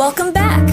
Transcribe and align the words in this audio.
Welcome 0.00 0.32
back. 0.32 0.66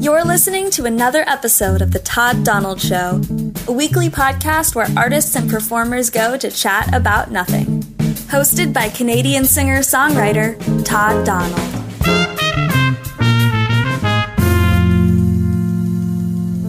You're 0.00 0.24
listening 0.24 0.70
to 0.72 0.86
another 0.86 1.22
episode 1.28 1.82
of 1.82 1.92
The 1.92 2.00
Todd 2.00 2.42
Donald 2.42 2.80
Show, 2.80 3.20
a 3.68 3.72
weekly 3.72 4.08
podcast 4.08 4.74
where 4.74 4.88
artists 4.96 5.36
and 5.36 5.48
performers 5.48 6.10
go 6.10 6.36
to 6.36 6.50
chat 6.50 6.92
about 6.92 7.30
nothing. 7.30 7.84
Hosted 8.26 8.72
by 8.72 8.88
Canadian 8.88 9.44
singer 9.44 9.78
songwriter 9.82 10.58
Todd 10.84 11.24
Donald. 11.24 11.60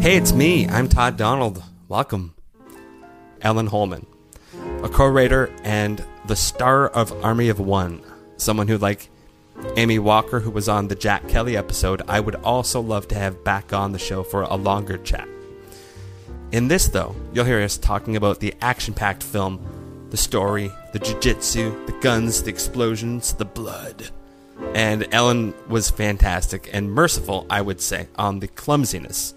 Hey, 0.04 0.18
it's 0.18 0.34
me. 0.34 0.68
I'm 0.68 0.88
Todd 0.88 1.18
Donald. 1.18 1.64
Welcome. 1.88 2.36
Ellen 3.42 3.70
Hollman, 3.70 4.06
a 4.84 4.90
co 4.90 5.08
writer 5.08 5.52
and 5.64 6.06
the 6.28 6.36
star 6.36 6.90
of 6.90 7.12
Army 7.26 7.50
of 7.50 7.60
One, 7.60 8.04
someone 8.38 8.68
who, 8.68 8.78
like 8.78 9.10
Amy 9.76 10.00
Walker, 10.00 10.40
who 10.40 10.52
was 10.52 10.70
on 10.70 10.88
the 10.88 10.96
Jack 10.96 11.28
Kelly 11.28 11.58
episode, 11.58 12.02
I 12.08 12.20
would 12.20 12.36
also 12.36 12.80
love 12.80 13.08
to 13.10 13.16
have 13.16 13.44
back 13.44 13.74
on 13.74 13.92
the 13.92 14.00
show 14.00 14.24
for 14.24 14.44
a 14.44 14.56
longer 14.56 14.98
chat. 14.98 15.28
In 16.52 16.68
this, 16.68 16.88
though, 16.88 17.16
you'll 17.34 17.46
hear 17.46 17.62
us 17.62 17.78
talking 17.78 18.16
about 18.16 18.40
the 18.40 18.54
action 18.62 18.94
packed 18.94 19.24
film, 19.24 20.08
the 20.10 20.18
story, 20.18 20.72
the 20.94 21.00
jiu 21.00 21.20
jitsu, 21.20 21.86
the 21.86 22.00
guns, 22.00 22.44
the 22.44 22.50
explosions, 22.50 23.34
the 23.34 23.46
blood. 23.46 24.10
And 24.74 25.08
Ellen 25.12 25.54
was 25.68 25.90
fantastic 25.90 26.70
and 26.72 26.92
merciful, 26.92 27.46
I 27.50 27.62
would 27.62 27.82
say, 27.82 28.08
on 28.16 28.40
the 28.40 28.48
clumsiness 28.48 29.34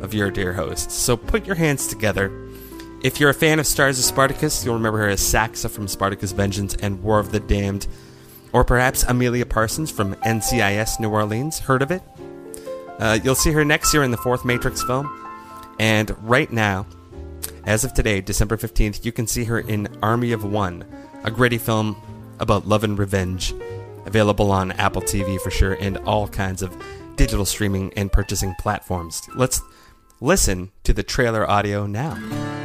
of 0.00 0.14
your 0.14 0.30
dear 0.30 0.52
host. 0.52 0.90
So 0.90 1.16
put 1.16 1.46
your 1.46 1.56
hands 1.56 1.86
together. 1.86 2.32
If 3.02 3.20
you're 3.20 3.30
a 3.30 3.34
fan 3.34 3.58
of 3.58 3.66
Stars 3.66 3.98
of 3.98 4.04
Spartacus, 4.04 4.64
you'll 4.64 4.74
remember 4.74 4.98
her 4.98 5.08
as 5.08 5.20
Saxa 5.20 5.68
from 5.68 5.88
Spartacus 5.88 6.32
Vengeance 6.32 6.74
and 6.76 7.02
War 7.02 7.18
of 7.18 7.32
the 7.32 7.40
Damned. 7.40 7.86
Or 8.54 8.64
perhaps 8.64 9.02
Amelia 9.02 9.44
Parsons 9.44 9.90
from 9.90 10.14
NCIS 10.14 11.00
New 11.00 11.10
Orleans. 11.10 11.58
Heard 11.58 11.82
of 11.82 11.90
it? 11.90 12.02
Uh, 13.00 13.18
you'll 13.22 13.34
see 13.34 13.50
her 13.50 13.64
next 13.64 13.92
year 13.92 14.04
in 14.04 14.12
the 14.12 14.16
fourth 14.16 14.44
Matrix 14.44 14.82
film. 14.84 15.10
And 15.80 16.16
right 16.22 16.50
now, 16.52 16.86
as 17.64 17.82
of 17.82 17.94
today, 17.94 18.20
December 18.20 18.56
15th, 18.56 19.04
you 19.04 19.10
can 19.10 19.26
see 19.26 19.44
her 19.44 19.58
in 19.58 19.88
Army 20.02 20.30
of 20.30 20.44
One, 20.44 20.84
a 21.24 21.32
gritty 21.32 21.58
film 21.58 21.96
about 22.38 22.68
love 22.68 22.84
and 22.84 22.96
revenge. 22.96 23.52
Available 24.06 24.52
on 24.52 24.70
Apple 24.72 25.02
TV 25.02 25.40
for 25.40 25.50
sure 25.50 25.74
and 25.80 25.96
all 25.98 26.28
kinds 26.28 26.62
of 26.62 26.76
digital 27.16 27.44
streaming 27.44 27.92
and 27.94 28.12
purchasing 28.12 28.54
platforms. 28.60 29.20
Let's 29.34 29.62
listen 30.20 30.70
to 30.84 30.92
the 30.92 31.02
trailer 31.02 31.50
audio 31.50 31.86
now. 31.86 32.63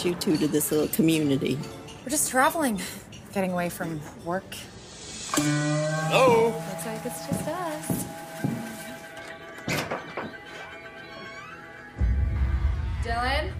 What 0.00 0.04
brings 0.14 0.26
you 0.26 0.32
two 0.32 0.38
to 0.46 0.48
this 0.50 0.72
little 0.72 0.88
community? 0.88 1.58
We're 2.02 2.10
just 2.10 2.30
traveling, 2.30 2.80
getting 3.34 3.52
away 3.52 3.68
from 3.68 4.00
work. 4.24 4.54
Hello? 5.34 6.46
Looks 6.46 6.86
like 6.86 7.04
it's 7.04 7.26
just 7.26 7.46
us. 7.46 8.06
Dylan? 13.04 13.52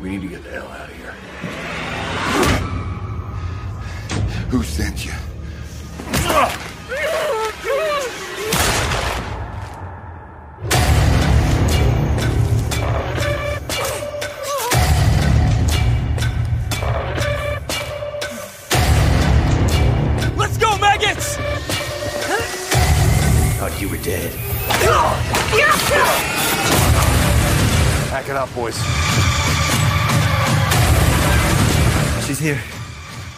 We 0.00 0.08
need 0.08 0.22
to 0.22 0.28
get 0.28 0.44
the 0.44 0.50
hell 0.50 0.68
out 0.68 0.88
of 0.88 0.96
here. 0.96 1.12
Who 4.48 4.62
sent 4.62 5.04
you? 5.04 5.12
Ah! 6.24 7.31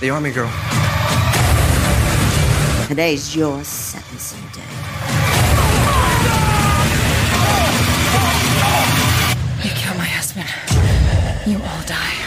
The 0.05 0.11
army 0.11 0.33
girl. 0.33 0.53
Today's 2.89 3.35
your 3.35 3.65
sentencing 3.65 4.39
day. 4.53 4.61
You 9.65 9.71
kill 9.71 9.95
my 9.97 10.05
husband. 10.05 10.47
You 11.47 11.57
all 11.57 11.83
die. 11.87 12.24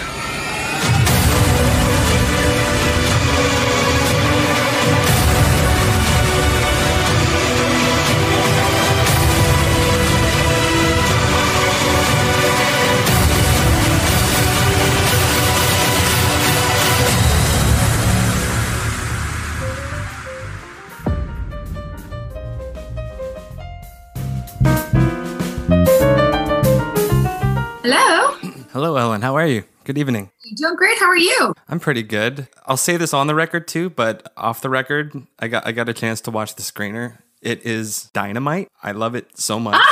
Good 29.88 29.98
evening. 29.98 30.32
you 30.44 30.54
Doing 30.54 30.76
great. 30.76 30.98
How 31.00 31.06
are 31.06 31.16
you? 31.16 31.54
I'm 31.70 31.80
pretty 31.80 32.04
good. 32.04 32.50
I'll 32.66 32.76
say 32.76 32.98
this 32.98 33.14
on 33.14 33.28
the 33.28 33.34
record 33.34 33.70
too, 33.70 33.90
but 33.90 34.34
off 34.36 34.60
the 34.60 34.70
record, 34.70 35.14
I 35.40 35.48
got 35.48 35.66
I 35.66 35.72
got 35.72 35.88
a 35.88 35.94
chance 35.94 36.20
to 36.22 36.32
watch 36.32 36.56
the 36.56 36.62
screener. 36.62 37.20
It 37.42 37.66
is 37.66 38.10
dynamite. 38.12 38.68
I 38.84 38.92
love 38.92 39.16
it 39.16 39.38
so 39.40 39.60
much. 39.60 39.82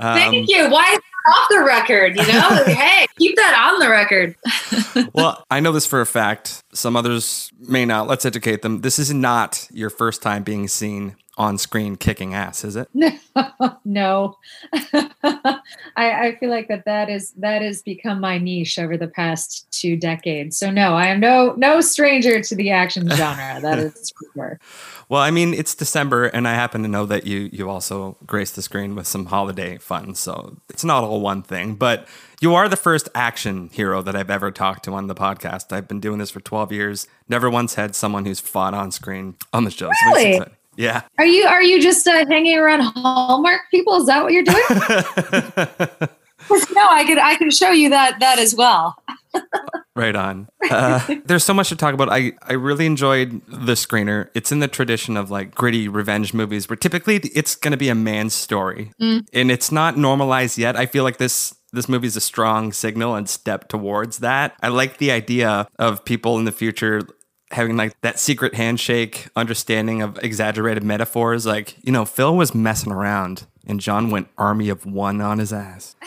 Um, 0.00 0.16
Thank 0.16 0.48
you. 0.48 0.70
Why 0.70 0.96
off 1.28 1.48
the 1.50 1.58
record? 1.58 2.16
You 2.16 2.24
know, 2.24 2.64
hey, 2.66 3.04
keep 3.18 3.34
that 3.34 3.68
on 3.68 3.80
the 3.80 3.90
record. 3.90 4.36
well, 5.12 5.44
I 5.50 5.58
know 5.58 5.72
this 5.72 5.86
for 5.86 6.00
a 6.00 6.06
fact. 6.06 6.62
Some 6.72 6.94
others 6.94 7.50
may 7.58 7.84
not. 7.84 8.06
Let's 8.06 8.24
educate 8.24 8.62
them. 8.62 8.82
This 8.82 9.00
is 9.00 9.12
not 9.12 9.66
your 9.72 9.90
first 9.90 10.22
time 10.22 10.44
being 10.44 10.68
seen 10.68 11.16
on 11.38 11.56
screen 11.56 11.96
kicking 11.96 12.34
ass, 12.34 12.64
is 12.64 12.76
it? 12.76 12.88
no 13.84 14.36
I, 14.92 15.58
I 15.96 16.36
feel 16.38 16.50
like 16.50 16.68
that 16.68 16.84
that 16.84 17.08
is 17.08 17.32
that 17.38 17.62
has 17.62 17.82
become 17.82 18.20
my 18.20 18.38
niche 18.38 18.78
over 18.78 18.96
the 18.96 19.08
past 19.08 19.66
two 19.70 19.96
decades 19.96 20.56
so 20.58 20.70
no 20.70 20.94
i 20.94 21.06
am 21.06 21.20
no 21.20 21.54
no 21.56 21.80
stranger 21.80 22.40
to 22.42 22.54
the 22.54 22.70
action 22.70 23.08
genre 23.14 23.60
that 23.60 23.78
is 23.78 24.12
for 24.16 24.26
sure 24.34 24.60
Well, 25.08 25.22
I 25.22 25.30
mean, 25.30 25.54
it's 25.54 25.74
December, 25.74 26.26
and 26.26 26.46
I 26.46 26.52
happen 26.52 26.82
to 26.82 26.88
know 26.88 27.06
that 27.06 27.26
you 27.26 27.48
you 27.50 27.70
also 27.70 28.18
grace 28.26 28.50
the 28.50 28.60
screen 28.60 28.94
with 28.94 29.06
some 29.06 29.24
holiday 29.26 29.78
fun. 29.78 30.14
So 30.14 30.58
it's 30.68 30.84
not 30.84 31.02
all 31.02 31.22
one 31.22 31.42
thing, 31.42 31.76
but 31.76 32.06
you 32.42 32.54
are 32.54 32.68
the 32.68 32.76
first 32.76 33.08
action 33.14 33.70
hero 33.72 34.02
that 34.02 34.14
I've 34.14 34.28
ever 34.30 34.50
talked 34.50 34.84
to 34.84 34.92
on 34.92 35.06
the 35.06 35.14
podcast. 35.14 35.72
I've 35.72 35.88
been 35.88 35.98
doing 36.00 36.18
this 36.18 36.30
for 36.30 36.40
12 36.40 36.72
years. 36.72 37.08
Never 37.26 37.48
once 37.48 37.74
had 37.76 37.96
someone 37.96 38.26
who's 38.26 38.38
fought 38.40 38.74
on 38.74 38.90
screen 38.90 39.36
on 39.54 39.64
the 39.64 39.70
show. 39.70 39.88
So 39.88 40.10
Really? 40.12 40.32
exciting. 40.34 40.54
Yeah. 40.78 41.02
are 41.18 41.26
you 41.26 41.44
are 41.44 41.62
you 41.62 41.82
just 41.82 42.06
uh, 42.06 42.24
hanging 42.26 42.56
around 42.56 42.80
hallmark 42.80 43.62
people 43.70 43.96
is 43.96 44.06
that 44.06 44.22
what 44.22 44.32
you're 44.32 44.44
doing? 44.44 44.62
no 46.72 46.86
i 46.88 47.04
could 47.04 47.18
i 47.18 47.34
can 47.36 47.50
show 47.50 47.70
you 47.72 47.90
that 47.90 48.20
that 48.20 48.38
as 48.38 48.54
well 48.54 48.96
Right 49.94 50.14
on. 50.14 50.48
Uh, 50.70 51.16
there's 51.24 51.44
so 51.44 51.52
much 51.52 51.70
to 51.70 51.76
talk 51.76 51.92
about. 51.92 52.08
I, 52.08 52.32
I 52.42 52.52
really 52.52 52.86
enjoyed 52.86 53.42
the 53.48 53.72
screener. 53.72 54.28
It's 54.32 54.52
in 54.52 54.60
the 54.60 54.68
tradition 54.68 55.16
of 55.16 55.28
like 55.28 55.54
gritty 55.56 55.88
revenge 55.88 56.32
movies 56.32 56.68
where 56.68 56.76
typically 56.76 57.16
it's 57.34 57.56
going 57.56 57.72
to 57.72 57.76
be 57.76 57.88
a 57.88 57.96
man's 57.96 58.32
story 58.32 58.92
and 59.00 59.50
it's 59.50 59.72
not 59.72 59.96
normalized 59.98 60.56
yet. 60.56 60.76
I 60.76 60.86
feel 60.86 61.02
like 61.02 61.16
this 61.16 61.52
this 61.72 61.88
movie 61.88 62.06
is 62.06 62.16
a 62.16 62.20
strong 62.20 62.72
signal 62.72 63.16
and 63.16 63.28
step 63.28 63.68
towards 63.68 64.18
that. 64.18 64.54
I 64.62 64.68
like 64.68 64.98
the 64.98 65.10
idea 65.10 65.66
of 65.80 66.04
people 66.04 66.38
in 66.38 66.44
the 66.44 66.52
future 66.52 67.02
having 67.50 67.76
like 67.76 67.98
that 68.02 68.18
secret 68.18 68.54
handshake 68.54 69.28
understanding 69.36 70.02
of 70.02 70.18
exaggerated 70.22 70.84
metaphors 70.84 71.46
like, 71.46 71.76
you 71.82 71.92
know, 71.92 72.04
Phil 72.04 72.36
was 72.36 72.54
messing 72.54 72.92
around 72.92 73.46
and 73.66 73.80
John 73.80 74.10
went 74.10 74.28
army 74.36 74.68
of 74.68 74.84
one 74.86 75.20
on 75.20 75.38
his 75.38 75.52
ass. 75.52 75.96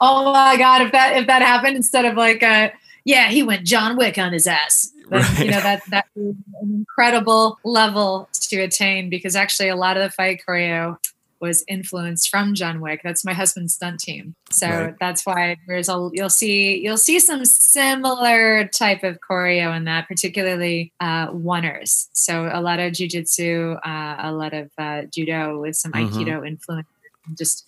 oh 0.00 0.32
my 0.32 0.56
god 0.56 0.82
if 0.82 0.92
that 0.92 1.16
if 1.16 1.26
that 1.26 1.42
happened 1.42 1.76
instead 1.76 2.04
of 2.04 2.16
like 2.16 2.42
uh 2.42 2.70
yeah 3.04 3.28
he 3.28 3.42
went 3.42 3.64
john 3.64 3.96
wick 3.96 4.18
on 4.18 4.32
his 4.32 4.46
ass 4.46 4.92
then, 5.08 5.24
you 5.38 5.50
know 5.50 5.60
that 5.60 5.82
that 5.90 6.06
an 6.16 6.36
incredible 6.62 7.58
level 7.64 8.28
to 8.32 8.60
attain 8.60 9.08
because 9.08 9.36
actually 9.36 9.68
a 9.68 9.76
lot 9.76 9.96
of 9.96 10.02
the 10.02 10.10
fight 10.10 10.42
choreo 10.46 10.98
was 11.42 11.64
influenced 11.68 12.30
from 12.30 12.54
John 12.54 12.80
Wick. 12.80 13.00
That's 13.04 13.24
my 13.24 13.34
husband's 13.34 13.74
stunt 13.74 14.00
team. 14.00 14.34
So 14.50 14.68
Right. 14.68 14.94
that's 15.00 15.26
why 15.26 15.56
there's 15.66 15.88
a 15.90 16.08
you'll 16.12 16.30
see 16.30 16.78
you'll 16.82 16.96
see 16.96 17.18
some 17.18 17.44
similar 17.44 18.68
type 18.68 19.02
of 19.02 19.18
choreo 19.28 19.76
in 19.76 19.84
that, 19.84 20.08
particularly 20.08 20.92
uh, 21.00 21.28
oneers. 21.32 22.06
So 22.12 22.48
a 22.50 22.60
lot 22.62 22.78
of 22.78 22.92
jujitsu, 22.92 23.76
uh, 23.84 24.16
a 24.22 24.32
lot 24.32 24.54
of 24.54 24.70
uh, 24.78 25.02
judo 25.12 25.60
with 25.60 25.76
some 25.76 25.92
Mhm. 25.92 26.08
aikido 26.12 26.46
influence, 26.46 26.86
just 27.36 27.64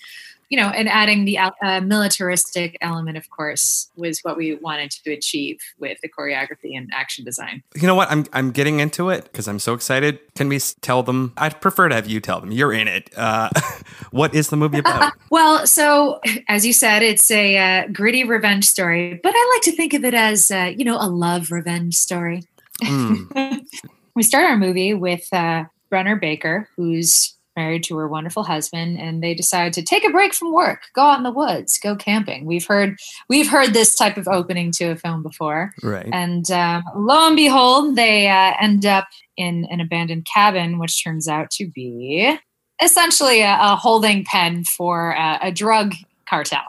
you 0.49 0.57
know, 0.57 0.69
and 0.69 0.89
adding 0.89 1.25
the 1.25 1.39
uh, 1.39 1.81
militaristic 1.81 2.77
element, 2.81 3.17
of 3.17 3.31
course, 3.31 3.91
was 3.97 4.21
what 4.21 4.37
we 4.37 4.55
wanted 4.57 4.91
to 4.91 5.13
achieve 5.13 5.59
with 5.79 5.99
the 6.03 6.09
choreography 6.09 6.77
and 6.77 6.91
action 6.93 7.25
design. 7.25 7.63
You 7.75 7.87
know 7.87 7.95
what? 7.95 8.11
I'm 8.11 8.27
I'm 8.33 8.51
getting 8.51 8.81
into 8.81 9.11
it 9.11 9.25
because 9.25 9.49
I'm 9.49 9.59
so 9.59 9.75
excited. 9.75 10.19
Can 10.35 10.49
we 10.49 10.59
tell 10.81 11.03
them? 11.03 11.33
I'd 11.37 11.61
prefer 11.61 11.89
to 11.89 11.95
have 11.95 12.07
you 12.07 12.21
tell 12.21 12.41
them. 12.41 12.53
You're 12.53 12.73
in 12.73 12.89
it. 12.89 13.11
Uh, 13.17 13.51
what 14.11 14.35
is 14.35 14.49
the 14.49 14.57
movie 14.57 14.79
about? 14.79 15.13
Well, 15.31 15.67
so 15.67 16.21
as 16.49 16.65
you 16.65 16.73
said, 16.73 17.03
it's 17.03 17.29
a 17.29 17.57
uh, 17.57 17.87
gritty 17.89 18.23
revenge 18.23 18.67
story, 18.67 19.19
but 19.21 19.33
I 19.35 19.53
like 19.55 19.63
to 19.63 19.73
think 19.73 19.93
of 19.93 20.05
it 20.05 20.15
as, 20.15 20.49
uh, 20.49 20.73
you 20.77 20.85
know, 20.85 20.97
a 20.97 21.09
love 21.09 21.51
revenge 21.51 21.97
story. 21.97 22.45
Mm, 22.83 23.65
we 24.15 24.23
start 24.23 24.45
our 24.45 24.57
movie 24.57 24.95
with 24.95 25.27
uh, 25.33 25.65
Brenna 25.91 26.21
Baker, 26.21 26.69
who's 26.77 27.34
married 27.57 27.85
to 27.85 27.97
her 27.97 28.09
wonderful 28.09 28.43
husband, 28.43 28.99
and 28.99 29.23
they 29.23 29.35
decide 29.35 29.73
to 29.75 29.83
take 29.83 30.05
a 30.05 30.11
break 30.11 30.35
from 30.35 30.53
work, 30.53 30.83
go 30.95 31.03
out 31.03 31.19
in 31.19 31.25
the 31.25 31.31
woods, 31.31 31.79
go 31.79 31.97
camping. 31.97 32.45
We've 32.45 32.67
heard 32.67 32.97
we've 33.29 33.49
heard 33.49 33.75
this 33.75 33.95
type 33.97 34.17
of 34.17 34.29
opening 34.29 34.73
to 34.73 34.87
a 34.87 34.97
film 34.97 35.23
before, 35.23 35.73
right. 35.83 36.09
and 36.13 36.51
um, 36.51 36.83
lo 36.97 37.27
and 37.27 37.37
behold, 37.37 37.97
they 37.97 38.29
uh, 38.29 38.53
end 38.61 38.87
up 38.87 39.07
in 39.37 39.67
an 39.71 39.81
abandoned 39.81 40.27
cabin, 40.33 40.79
which 40.79 41.03
turns 41.03 41.29
out 41.29 41.51
to 41.53 41.67
be 41.69 42.37
essentially 42.83 43.43
a, 43.43 43.57
a 43.61 43.77
holding 43.77 44.25
pen 44.25 44.65
for 44.65 45.13
a, 45.13 45.39
a 45.43 45.53
drug 45.53 45.95
cartel. 46.29 46.65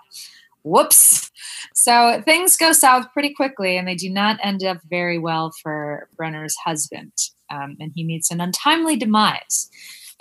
Whoops. 0.63 1.31
So 1.73 2.21
things 2.25 2.57
go 2.57 2.71
south 2.71 3.11
pretty 3.13 3.33
quickly, 3.33 3.77
and 3.77 3.87
they 3.87 3.95
do 3.95 4.09
not 4.09 4.39
end 4.41 4.63
up 4.63 4.77
very 4.89 5.19
well 5.19 5.51
for 5.61 6.07
Brenna's 6.17 6.55
husband. 6.55 7.11
Um, 7.51 7.77
and 7.79 7.91
he 7.93 8.03
meets 8.03 8.31
an 8.31 8.41
untimely 8.41 8.95
demise. 8.95 9.69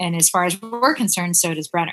And 0.01 0.17
as 0.17 0.29
far 0.29 0.45
as 0.45 0.61
we're 0.61 0.95
concerned, 0.95 1.37
so 1.37 1.55
does 1.55 1.69
Brenna. 1.69 1.93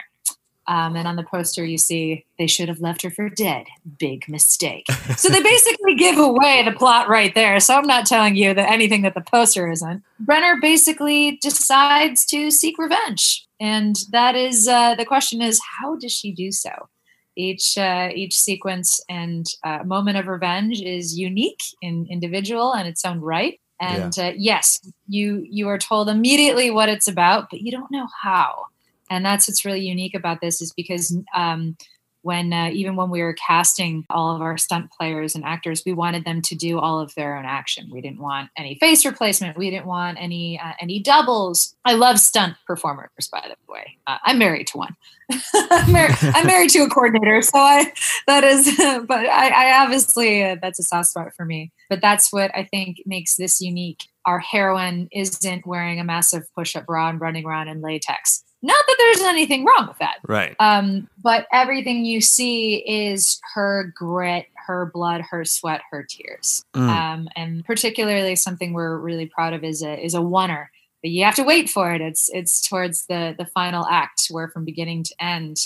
Um, 0.67 0.95
and 0.95 1.07
on 1.07 1.15
the 1.15 1.23
poster, 1.23 1.65
you 1.65 1.77
see 1.77 2.25
they 2.37 2.47
should 2.47 2.69
have 2.69 2.79
left 2.79 3.01
her 3.01 3.09
for 3.09 3.29
dead. 3.29 3.65
Big 3.99 4.29
mistake. 4.29 4.85
so 5.17 5.27
they 5.29 5.41
basically 5.43 5.95
give 5.95 6.17
away 6.17 6.63
the 6.63 6.71
plot 6.71 7.09
right 7.09 7.33
there. 7.33 7.59
So 7.59 7.75
I'm 7.75 7.87
not 7.87 8.05
telling 8.05 8.35
you 8.35 8.53
that 8.53 8.71
anything 8.71 9.01
that 9.01 9.15
the 9.15 9.21
poster 9.21 9.69
isn't. 9.69 10.03
Brenna 10.23 10.61
basically 10.61 11.39
decides 11.41 12.25
to 12.27 12.51
seek 12.51 12.77
revenge, 12.77 13.45
and 13.59 13.95
that 14.11 14.35
is 14.35 14.67
uh, 14.67 14.95
the 14.95 15.05
question: 15.05 15.41
is 15.41 15.59
how 15.79 15.95
does 15.95 16.13
she 16.13 16.31
do 16.31 16.51
so? 16.51 16.89
Each 17.35 17.77
uh, 17.77 18.09
each 18.13 18.35
sequence 18.35 18.99
and 19.09 19.45
uh, 19.63 19.79
moment 19.83 20.17
of 20.17 20.27
revenge 20.27 20.79
is 20.81 21.17
unique 21.17 21.61
and 21.81 22.07
individual 22.09 22.73
in 22.73 22.85
its 22.85 23.03
own 23.03 23.19
right. 23.19 23.59
And 23.81 24.17
uh, 24.17 24.31
yes, 24.37 24.79
you 25.07 25.45
you 25.49 25.67
are 25.67 25.79
told 25.79 26.07
immediately 26.07 26.69
what 26.69 26.87
it's 26.87 27.07
about, 27.07 27.49
but 27.49 27.61
you 27.61 27.71
don't 27.71 27.91
know 27.91 28.07
how. 28.21 28.65
And 29.09 29.25
that's 29.25 29.47
what's 29.47 29.65
really 29.65 29.81
unique 29.81 30.13
about 30.13 30.39
this 30.39 30.61
is 30.61 30.71
because 30.71 31.17
um, 31.35 31.75
when 32.21 32.53
uh, 32.53 32.69
even 32.71 32.95
when 32.95 33.09
we 33.09 33.21
were 33.21 33.33
casting 33.33 34.05
all 34.09 34.35
of 34.35 34.41
our 34.41 34.57
stunt 34.57 34.91
players 34.91 35.35
and 35.35 35.43
actors, 35.43 35.83
we 35.85 35.93
wanted 35.93 36.25
them 36.25 36.41
to 36.43 36.55
do 36.55 36.79
all 36.79 36.99
of 36.99 37.13
their 37.15 37.35
own 37.35 37.45
action. 37.45 37.89
We 37.91 38.01
didn't 38.01 38.21
want 38.21 38.51
any 38.55 38.75
face 38.75 39.05
replacement. 39.05 39.57
We 39.57 39.69
didn't 39.71 39.87
want 39.87 40.17
any 40.21 40.59
uh, 40.59 40.73
any 40.79 40.99
doubles. 40.99 41.75
I 41.83 41.93
love 41.93 42.19
stunt 42.19 42.55
performers, 42.67 43.09
by 43.31 43.43
the 43.47 43.55
way. 43.71 43.97
Uh, 44.05 44.17
I'm 44.23 44.37
married 44.37 44.67
to 44.67 44.77
one. 44.77 44.95
I'm, 45.53 45.91
married, 45.91 46.15
I'm 46.21 46.45
married 46.45 46.69
to 46.71 46.83
a 46.83 46.89
coordinator, 46.89 47.41
so 47.41 47.57
I 47.57 47.91
that 48.27 48.43
is. 48.43 48.77
But 49.07 49.25
I, 49.25 49.49
I 49.49 49.83
obviously 49.83 50.43
uh, 50.43 50.57
that's 50.61 50.79
a 50.79 50.83
soft 50.83 51.09
spot 51.09 51.33
for 51.35 51.45
me. 51.45 51.71
But 51.91 51.99
that's 51.99 52.31
what 52.31 52.55
I 52.55 52.63
think 52.63 53.01
makes 53.05 53.35
this 53.35 53.59
unique. 53.59 54.07
Our 54.25 54.39
heroine 54.39 55.09
isn't 55.11 55.67
wearing 55.67 55.99
a 55.99 56.05
massive 56.05 56.43
push-up 56.55 56.85
bra 56.85 57.09
and 57.09 57.19
running 57.19 57.45
around 57.45 57.67
in 57.67 57.81
latex. 57.81 58.45
Not 58.61 58.81
that 58.87 58.95
there's 58.97 59.27
anything 59.27 59.65
wrong 59.65 59.87
with 59.89 59.97
that. 59.97 60.19
Right. 60.25 60.55
Um, 60.61 61.09
but 61.21 61.47
everything 61.51 62.05
you 62.05 62.21
see 62.21 62.75
is 62.77 63.41
her 63.55 63.91
grit, 63.93 64.45
her 64.67 64.89
blood, 64.93 65.19
her 65.31 65.43
sweat, 65.43 65.81
her 65.91 66.07
tears. 66.09 66.63
Mm. 66.73 66.87
Um, 66.87 67.27
and 67.35 67.65
particularly 67.65 68.37
something 68.37 68.71
we're 68.71 68.97
really 68.97 69.25
proud 69.25 69.51
of 69.51 69.65
is 69.65 69.83
a 69.83 70.01
is 70.01 70.13
a 70.13 70.19
oneer. 70.19 70.67
But 71.03 71.11
you 71.11 71.25
have 71.25 71.35
to 71.35 71.43
wait 71.43 71.69
for 71.69 71.91
it. 71.91 71.99
It's 71.99 72.29
it's 72.31 72.65
towards 72.65 73.05
the 73.07 73.35
the 73.37 73.47
final 73.47 73.85
act 73.85 74.27
where 74.29 74.47
from 74.47 74.63
beginning 74.63 75.03
to 75.03 75.15
end 75.19 75.57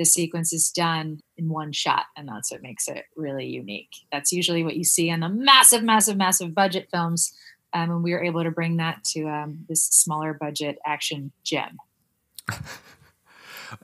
the 0.00 0.06
sequence 0.06 0.50
is 0.50 0.70
done 0.70 1.20
in 1.36 1.50
one 1.50 1.72
shot 1.72 2.06
and 2.16 2.26
that's 2.26 2.50
what 2.50 2.62
makes 2.62 2.88
it 2.88 3.04
really 3.16 3.46
unique 3.46 3.90
that's 4.10 4.32
usually 4.32 4.64
what 4.64 4.76
you 4.76 4.82
see 4.84 5.10
in 5.10 5.20
the 5.20 5.28
massive 5.28 5.82
massive 5.82 6.16
massive 6.16 6.54
budget 6.54 6.88
films 6.90 7.32
um, 7.74 7.90
and 7.90 8.02
we 8.02 8.12
were 8.12 8.24
able 8.24 8.42
to 8.42 8.50
bring 8.50 8.78
that 8.78 9.04
to 9.04 9.28
um, 9.28 9.58
this 9.68 9.84
smaller 9.84 10.32
budget 10.32 10.78
action 10.86 11.30
gem 11.44 11.76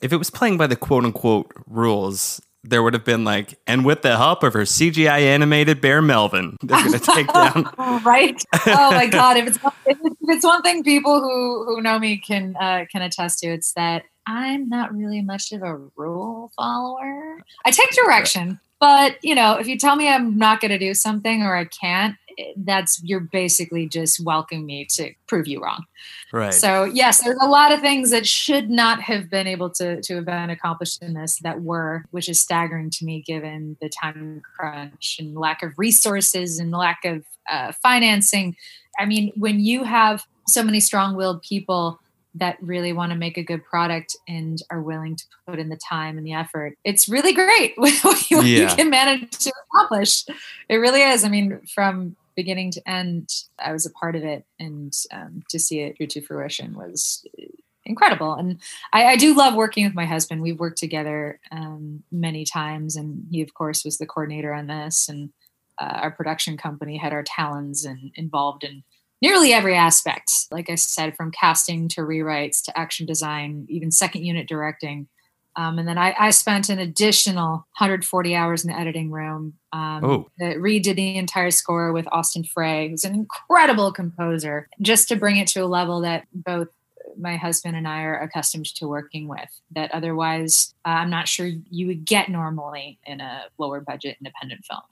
if 0.02 0.12
it 0.12 0.16
was 0.16 0.30
playing 0.30 0.56
by 0.56 0.66
the 0.66 0.76
quote 0.76 1.04
unquote 1.04 1.52
rules, 1.66 2.40
there 2.64 2.82
would 2.82 2.94
have 2.94 3.04
been 3.04 3.24
like, 3.24 3.58
and 3.66 3.84
with 3.84 4.02
the 4.02 4.16
help 4.16 4.42
of 4.42 4.52
her 4.52 4.62
CGI 4.62 5.20
animated 5.20 5.80
Bear 5.80 6.02
Melvin, 6.02 6.56
they're 6.62 6.78
going 6.78 6.92
to 6.92 6.98
take 6.98 7.32
down. 7.32 7.68
right? 8.04 8.42
Oh 8.66 8.90
my 8.90 9.06
god! 9.06 9.36
If 9.36 9.48
it's 9.48 9.56
if 9.56 9.98
it's, 10.02 10.16
if 10.20 10.36
it's 10.36 10.44
one 10.44 10.62
thing 10.62 10.82
people 10.82 11.20
who 11.20 11.64
who 11.64 11.80
know 11.80 11.98
me 11.98 12.18
can 12.18 12.56
uh, 12.56 12.86
can 12.90 13.02
attest 13.02 13.40
to, 13.40 13.48
it's 13.48 13.72
that 13.74 14.04
I'm 14.26 14.68
not 14.68 14.94
really 14.94 15.22
much 15.22 15.52
of 15.52 15.62
a 15.62 15.76
rule 15.96 16.50
follower. 16.56 17.42
I 17.64 17.70
take 17.70 17.90
direction, 17.90 18.60
but 18.80 19.22
you 19.22 19.34
know, 19.34 19.54
if 19.54 19.68
you 19.68 19.78
tell 19.78 19.96
me 19.96 20.08
I'm 20.08 20.36
not 20.36 20.60
going 20.60 20.72
to 20.72 20.78
do 20.78 20.94
something 20.94 21.42
or 21.42 21.56
I 21.56 21.64
can't, 21.66 22.16
that's 22.56 23.02
you're 23.02 23.20
basically 23.20 23.88
just 23.88 24.20
welcoming 24.20 24.66
me 24.66 24.84
to 24.90 25.12
prove 25.26 25.46
you 25.46 25.62
wrong. 25.62 25.84
Right. 26.32 26.52
So 26.52 26.84
yes, 26.84 27.22
there's 27.22 27.38
a 27.40 27.48
lot 27.48 27.72
of 27.72 27.80
things 27.80 28.10
that 28.10 28.26
should 28.26 28.68
not 28.68 29.00
have 29.00 29.30
been 29.30 29.46
able 29.46 29.70
to 29.70 30.02
to 30.02 30.16
have 30.16 30.26
been 30.26 30.50
accomplished 30.50 31.02
in 31.02 31.14
this 31.14 31.38
that 31.38 31.62
were, 31.62 32.04
which 32.10 32.28
is 32.28 32.40
staggering 32.40 32.90
to 32.90 33.04
me 33.04 33.22
given 33.22 33.76
the 33.80 33.88
time 33.88 34.42
crunch 34.56 35.16
and 35.18 35.34
lack 35.34 35.62
of 35.62 35.72
resources 35.78 36.58
and 36.58 36.72
lack 36.72 37.04
of 37.04 37.24
uh, 37.50 37.72
financing. 37.82 38.56
I 38.98 39.06
mean, 39.06 39.32
when 39.36 39.60
you 39.60 39.84
have 39.84 40.24
so 40.46 40.62
many 40.62 40.80
strong-willed 40.80 41.42
people 41.42 41.98
that 42.38 42.56
really 42.60 42.92
want 42.92 43.12
to 43.12 43.18
make 43.18 43.36
a 43.38 43.42
good 43.42 43.64
product 43.64 44.16
and 44.28 44.60
are 44.70 44.82
willing 44.82 45.16
to 45.16 45.24
put 45.46 45.58
in 45.58 45.68
the 45.68 45.76
time 45.88 46.18
and 46.18 46.26
the 46.26 46.32
effort, 46.34 46.76
it's 46.84 47.08
really 47.08 47.32
great 47.32 47.74
what 47.76 48.30
you, 48.30 48.42
Yeah. 48.42 48.70
you 48.70 48.76
can 48.76 48.90
manage 48.90 49.30
to 49.38 49.52
accomplish. 49.72 50.24
It 50.68 50.76
really 50.76 51.02
is. 51.02 51.24
I 51.24 51.28
mean, 51.28 51.60
from 51.74 52.16
beginning 52.34 52.70
to 52.72 52.88
end, 52.88 53.30
I 53.58 53.72
was 53.72 53.86
a 53.86 53.90
part 53.90 54.14
of 54.16 54.22
it, 54.22 54.44
and 54.60 54.92
um, 55.10 55.42
to 55.48 55.58
see 55.58 55.80
it 55.80 55.96
through 55.96 56.08
to 56.08 56.20
fruition 56.20 56.74
was 56.74 57.24
incredible. 57.86 58.34
And 58.34 58.60
I, 58.92 59.06
I 59.06 59.16
do 59.16 59.34
love 59.34 59.54
working 59.54 59.84
with 59.84 59.94
my 59.94 60.04
husband. 60.04 60.42
We've 60.42 60.58
worked 60.58 60.78
together 60.78 61.40
um, 61.50 62.02
many 62.12 62.44
times, 62.44 62.96
and 62.96 63.26
he, 63.30 63.40
of 63.42 63.54
course, 63.54 63.84
was 63.84 63.96
the 63.98 64.06
coordinator 64.06 64.52
on 64.52 64.66
this. 64.66 65.08
And 65.08 65.30
uh, 65.78 66.00
our 66.02 66.10
production 66.10 66.56
company 66.56 66.96
had 66.98 67.12
our 67.12 67.22
talons 67.22 67.84
and 67.84 68.10
involved 68.14 68.64
in 68.64 68.82
nearly 69.22 69.52
every 69.52 69.74
aspect. 69.76 70.30
Like 70.50 70.68
I 70.70 70.74
said, 70.74 71.16
from 71.16 71.30
casting 71.30 71.88
to 71.90 72.02
rewrites 72.02 72.62
to 72.64 72.78
action 72.78 73.06
design, 73.06 73.66
even 73.68 73.90
second 73.90 74.24
unit 74.24 74.46
directing. 74.48 75.08
Um, 75.56 75.78
and 75.78 75.88
then 75.88 75.96
I, 75.96 76.14
I 76.18 76.30
spent 76.32 76.68
an 76.68 76.78
additional 76.78 77.66
140 77.78 78.34
hours 78.34 78.62
in 78.62 78.70
the 78.70 78.78
editing 78.78 79.10
room. 79.10 79.54
Um, 79.72 80.04
Oh. 80.04 80.26
that 80.38 80.56
redid 80.58 80.96
the 80.96 81.16
entire 81.16 81.50
score 81.50 81.92
with 81.92 82.06
Austin 82.12 82.44
Frey, 82.44 82.90
who's 82.90 83.04
an 83.04 83.14
incredible 83.14 83.90
composer, 83.92 84.68
just 84.82 85.08
to 85.08 85.16
bring 85.16 85.36
it 85.38 85.48
to 85.48 85.60
a 85.60 85.66
level 85.66 86.02
that 86.02 86.26
both 86.32 86.68
my 87.18 87.36
husband 87.36 87.74
and 87.74 87.88
I 87.88 88.02
are 88.02 88.18
accustomed 88.18 88.66
to 88.74 88.86
working 88.86 89.28
with. 89.28 89.48
That 89.74 89.90
otherwise, 89.94 90.74
uh, 90.84 90.90
I'm 90.90 91.08
not 91.08 91.26
sure 91.28 91.46
you 91.70 91.86
would 91.86 92.04
get 92.04 92.28
normally 92.28 92.98
in 93.06 93.22
a 93.22 93.44
lower 93.58 93.80
budget 93.80 94.18
independent 94.20 94.62
film. 94.66 94.82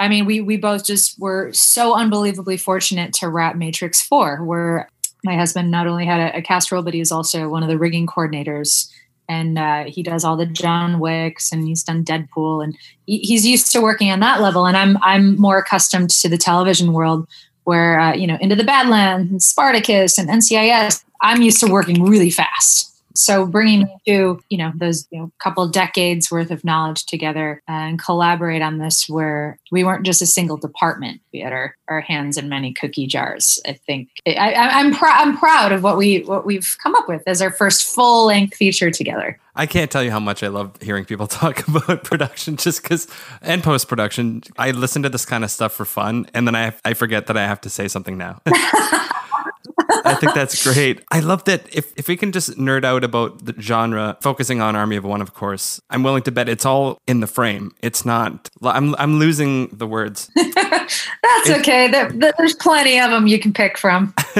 I 0.00 0.08
mean, 0.08 0.24
we 0.24 0.40
we 0.40 0.56
both 0.56 0.84
just 0.86 1.20
were 1.20 1.52
so 1.52 1.94
unbelievably 1.94 2.56
fortunate 2.56 3.12
to 3.14 3.28
wrap 3.28 3.54
Matrix 3.54 4.00
Four, 4.00 4.42
where 4.42 4.88
my 5.22 5.36
husband 5.36 5.70
not 5.70 5.86
only 5.86 6.06
had 6.06 6.34
a, 6.34 6.38
a 6.38 6.42
cast 6.42 6.72
role, 6.72 6.82
but 6.82 6.94
he 6.94 7.00
was 7.00 7.12
also 7.12 7.50
one 7.50 7.62
of 7.62 7.68
the 7.68 7.78
rigging 7.78 8.06
coordinators, 8.06 8.90
and 9.28 9.58
uh, 9.58 9.84
he 9.84 10.02
does 10.02 10.24
all 10.24 10.38
the 10.38 10.46
John 10.46 11.00
Wicks, 11.00 11.52
and 11.52 11.68
he's 11.68 11.82
done 11.82 12.02
Deadpool, 12.02 12.64
and 12.64 12.76
he, 13.06 13.18
he's 13.18 13.46
used 13.46 13.70
to 13.72 13.82
working 13.82 14.10
on 14.10 14.20
that 14.20 14.40
level. 14.40 14.64
And 14.64 14.76
I'm 14.76 14.96
I'm 15.02 15.38
more 15.38 15.58
accustomed 15.58 16.08
to 16.10 16.30
the 16.30 16.38
television 16.38 16.94
world, 16.94 17.28
where 17.64 18.00
uh, 18.00 18.14
you 18.14 18.26
know 18.26 18.38
Into 18.40 18.56
the 18.56 18.64
Badlands, 18.64 19.30
and 19.30 19.42
Spartacus, 19.42 20.16
and 20.16 20.30
NCIS. 20.30 21.04
I'm 21.20 21.42
used 21.42 21.60
to 21.60 21.70
working 21.70 22.02
really 22.02 22.30
fast. 22.30 22.89
So 23.20 23.46
bringing 23.46 23.84
me 23.84 23.96
to 24.06 24.40
you 24.48 24.58
know 24.58 24.72
those 24.74 25.06
you 25.10 25.18
know 25.18 25.32
couple 25.38 25.66
decades 25.68 26.30
worth 26.30 26.50
of 26.50 26.64
knowledge 26.64 27.04
together 27.06 27.62
uh, 27.68 27.72
and 27.72 28.02
collaborate 28.02 28.62
on 28.62 28.78
this, 28.78 29.08
where 29.08 29.58
we 29.70 29.84
weren't 29.84 30.06
just 30.06 30.22
a 30.22 30.26
single 30.26 30.56
department; 30.56 31.20
we 31.32 31.40
had 31.40 31.52
our, 31.52 31.76
our 31.88 32.00
hands 32.00 32.36
in 32.36 32.48
many 32.48 32.72
cookie 32.72 33.06
jars. 33.06 33.60
I 33.66 33.74
think 33.74 34.08
I, 34.26 34.52
I, 34.52 34.80
I'm 34.80 34.94
proud. 34.94 35.20
I'm 35.20 35.36
proud 35.36 35.72
of 35.72 35.82
what 35.82 35.96
we 35.96 36.22
what 36.22 36.46
we've 36.46 36.76
come 36.82 36.94
up 36.94 37.08
with 37.08 37.22
as 37.26 37.42
our 37.42 37.50
first 37.50 37.94
full 37.94 38.26
length 38.26 38.56
feature 38.56 38.90
together. 38.90 39.38
I 39.54 39.66
can't 39.66 39.90
tell 39.90 40.02
you 40.02 40.10
how 40.10 40.20
much 40.20 40.42
I 40.42 40.48
love 40.48 40.80
hearing 40.80 41.04
people 41.04 41.26
talk 41.26 41.66
about 41.68 42.04
production 42.04 42.56
just 42.56 42.82
because, 42.82 43.06
and 43.42 43.62
post 43.62 43.88
production. 43.88 44.42
I 44.56 44.70
listen 44.70 45.02
to 45.02 45.08
this 45.08 45.26
kind 45.26 45.44
of 45.44 45.50
stuff 45.50 45.72
for 45.72 45.84
fun, 45.84 46.26
and 46.32 46.46
then 46.46 46.54
I, 46.54 46.72
I 46.84 46.94
forget 46.94 47.26
that 47.26 47.36
I 47.36 47.46
have 47.46 47.60
to 47.62 47.70
say 47.70 47.88
something 47.88 48.16
now. 48.16 48.40
I 50.10 50.14
think 50.14 50.34
that's 50.34 50.62
great. 50.72 51.02
I 51.10 51.20
love 51.20 51.44
that 51.44 51.74
if, 51.74 51.92
if 51.96 52.08
we 52.08 52.16
can 52.16 52.32
just 52.32 52.56
nerd 52.58 52.84
out 52.84 53.04
about 53.04 53.44
the 53.44 53.54
genre, 53.60 54.16
focusing 54.20 54.60
on 54.60 54.76
Army 54.76 54.96
of 54.96 55.04
One, 55.04 55.20
of 55.20 55.34
course, 55.34 55.80
I'm 55.90 56.02
willing 56.02 56.22
to 56.24 56.32
bet 56.32 56.48
it's 56.48 56.66
all 56.66 56.98
in 57.06 57.20
the 57.20 57.26
frame. 57.26 57.72
It's 57.82 58.04
not, 58.04 58.50
I'm, 58.62 58.94
I'm 58.96 59.18
losing 59.18 59.68
the 59.68 59.86
words. 59.86 60.30
That's 60.36 61.50
okay. 61.50 61.88
There, 61.88 62.10
there's 62.10 62.54
plenty 62.54 62.98
of 63.00 63.10
them 63.10 63.26
you 63.26 63.38
can 63.38 63.52
pick 63.52 63.78
from. 63.78 64.14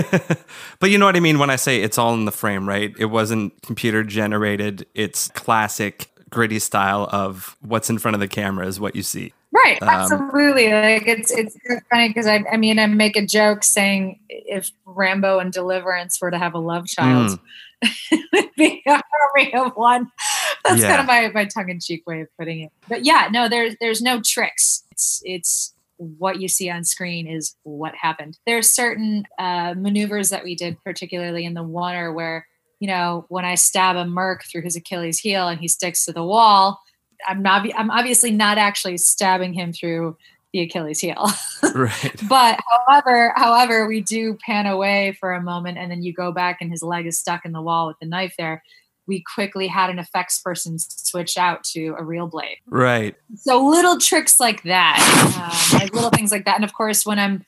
but 0.81 0.91
you 0.91 0.99
know 0.99 1.07
what 1.07 1.17
I 1.17 1.21
mean 1.21 1.39
when 1.39 1.51
I 1.51 1.57
say 1.57 1.83
it's 1.83 1.99
all 1.99 2.15
in 2.15 2.25
the 2.25 2.33
frame, 2.33 2.69
right? 2.69 2.95
It 2.99 3.07
wasn't 3.07 3.61
computer 3.63 4.03
generated. 4.03 4.87
It's 4.95 5.29
classic 5.29 6.11
gritty 6.31 6.59
style 6.59 7.09
of 7.11 7.57
what's 7.61 7.91
in 7.91 7.99
front 7.99 8.15
of 8.15 8.21
the 8.21 8.29
camera 8.29 8.67
is 8.67 8.81
what 8.81 8.97
you 8.97 9.03
see. 9.03 9.33
Right, 9.53 9.83
Um, 9.83 9.89
absolutely. 9.89 10.71
Like 10.73 11.09
it's 11.09 11.31
it's 11.33 11.57
funny 11.91 12.09
because 12.09 12.27
I 12.27 12.45
I 12.53 12.57
mean 12.57 12.79
I 12.79 12.87
make 12.87 13.17
a 13.17 13.27
joke 13.27 13.65
saying 13.65 14.21
if 14.29 14.71
Rambo 14.85 15.41
and 15.41 15.53
Deliverance 15.53 16.19
were 16.21 16.31
to 16.31 16.39
have 16.39 16.55
a 16.55 16.59
love 16.59 16.87
child, 16.87 17.39
it 17.83 18.29
would 18.33 18.51
be 18.57 18.81
an 18.87 19.01
army 19.37 19.53
of 19.55 19.73
one. 19.75 20.11
That's 20.65 20.81
Yeah. 20.81 20.89
kind 20.97 21.01
of 21.01 21.07
my, 21.07 21.31
my 21.43 21.45
tongue 21.47 21.69
in 21.69 21.81
cheek 21.81 22.05
way 22.07 22.21
of 22.21 22.29
putting 22.39 22.61
it. 22.61 22.71
But 22.89 23.05
yeah, 23.05 23.29
no, 23.33 23.49
there's 23.49 23.75
there's 23.81 24.01
no 24.01 24.21
tricks. 24.21 24.85
It's 24.93 25.21
it's 25.25 25.75
what 25.97 26.41
you 26.41 26.47
see 26.49 26.71
on 26.71 26.85
screen 26.85 27.27
is 27.27 27.57
what 27.65 27.95
happened. 27.95 28.39
There's 28.47 28.71
certain 28.71 29.25
uh, 29.39 29.75
maneuvers 29.77 30.31
that 30.31 30.45
we 30.45 30.55
did, 30.55 30.79
particularly 30.85 31.45
in 31.45 31.55
the 31.55 31.63
water, 31.65 32.13
where 32.13 32.47
you 32.79 32.87
know 32.87 33.27
when 33.29 33.45
I 33.45 33.57
stab 33.57 33.97
a 33.97 34.05
merc 34.07 34.45
through 34.45 34.63
his 34.63 34.77
Achilles 34.77 35.19
heel 35.19 35.49
and 35.49 35.59
he 35.61 35.67
sticks 35.67 36.05
to 36.05 36.13
the 36.13 36.25
wall, 36.25 36.81
I'm 37.29 37.43
not 37.43 37.67
I'm 37.77 37.91
obviously 37.91 38.31
not 38.31 38.59
actually 38.59 38.99
stabbing 38.99 39.53
him 39.53 39.73
through 39.73 40.17
the 40.53 40.61
Achilles 40.61 41.01
heel. 41.01 41.29
Right. 41.75 42.21
but 42.29 42.59
however, 42.69 43.33
however, 43.37 43.87
we 43.87 44.01
do 44.01 44.37
pan 44.45 44.67
away 44.67 45.17
for 45.21 45.33
a 45.33 45.43
moment 45.43 45.79
and 45.79 45.91
then 45.91 46.03
you 46.03 46.13
go 46.13 46.33
back 46.33 46.59
and 46.61 46.71
his 46.71 46.83
leg 46.83 47.07
is 47.07 47.17
stuck 47.17 47.45
in 47.45 47.53
the 47.53 47.63
wall 47.63 47.87
with 47.87 47.99
the 48.01 48.07
knife 48.07 48.35
there. 48.37 48.65
We 49.07 49.23
quickly 49.35 49.69
had 49.69 49.89
an 49.89 49.99
effects 49.99 50.41
person 50.41 50.79
switch 50.79 51.37
out 51.39 51.63
to 51.73 51.95
a 51.97 52.03
real 52.03 52.27
blade. 52.27 52.57
Right. 52.67 53.15
So 53.37 53.65
little 53.65 53.99
tricks 53.99 54.41
like 54.41 54.65
that, 54.65 54.99
um, 55.37 55.79
like 55.79 55.95
little 55.95 56.11
things 56.11 56.33
like 56.33 56.45
that. 56.47 56.57
And 56.57 56.65
of 56.65 56.73
course, 56.73 57.07
when 57.07 57.19
I'm 57.19 57.45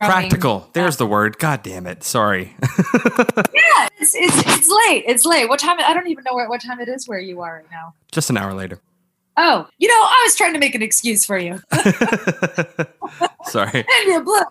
Practical. 0.00 0.68
There's 0.72 0.96
the 0.96 1.06
word. 1.06 1.38
God 1.38 1.62
damn 1.62 1.86
it. 1.86 2.02
Sorry. 2.02 2.56
yeah, 2.62 3.88
it's, 3.98 4.14
it's 4.14 4.36
it's 4.38 4.68
late. 4.68 5.04
It's 5.06 5.24
late. 5.24 5.48
What 5.48 5.60
time? 5.60 5.76
I 5.78 5.94
don't 5.94 6.08
even 6.08 6.24
know 6.24 6.34
where, 6.34 6.48
what 6.48 6.60
time 6.60 6.80
it 6.80 6.88
is 6.88 7.06
where 7.06 7.20
you 7.20 7.40
are 7.40 7.58
right 7.58 7.70
now. 7.70 7.94
Just 8.10 8.28
an 8.28 8.36
hour 8.36 8.52
later. 8.52 8.80
Oh, 9.36 9.68
you 9.78 9.88
know, 9.88 9.94
I 9.94 10.22
was 10.24 10.34
trying 10.36 10.54
to 10.54 10.58
make 10.58 10.74
an 10.74 10.82
excuse 10.82 11.24
for 11.26 11.36
you. 11.38 11.60
Sorry. 13.44 13.80
and 13.80 13.86
you 14.06 14.22
blew. 14.22 14.42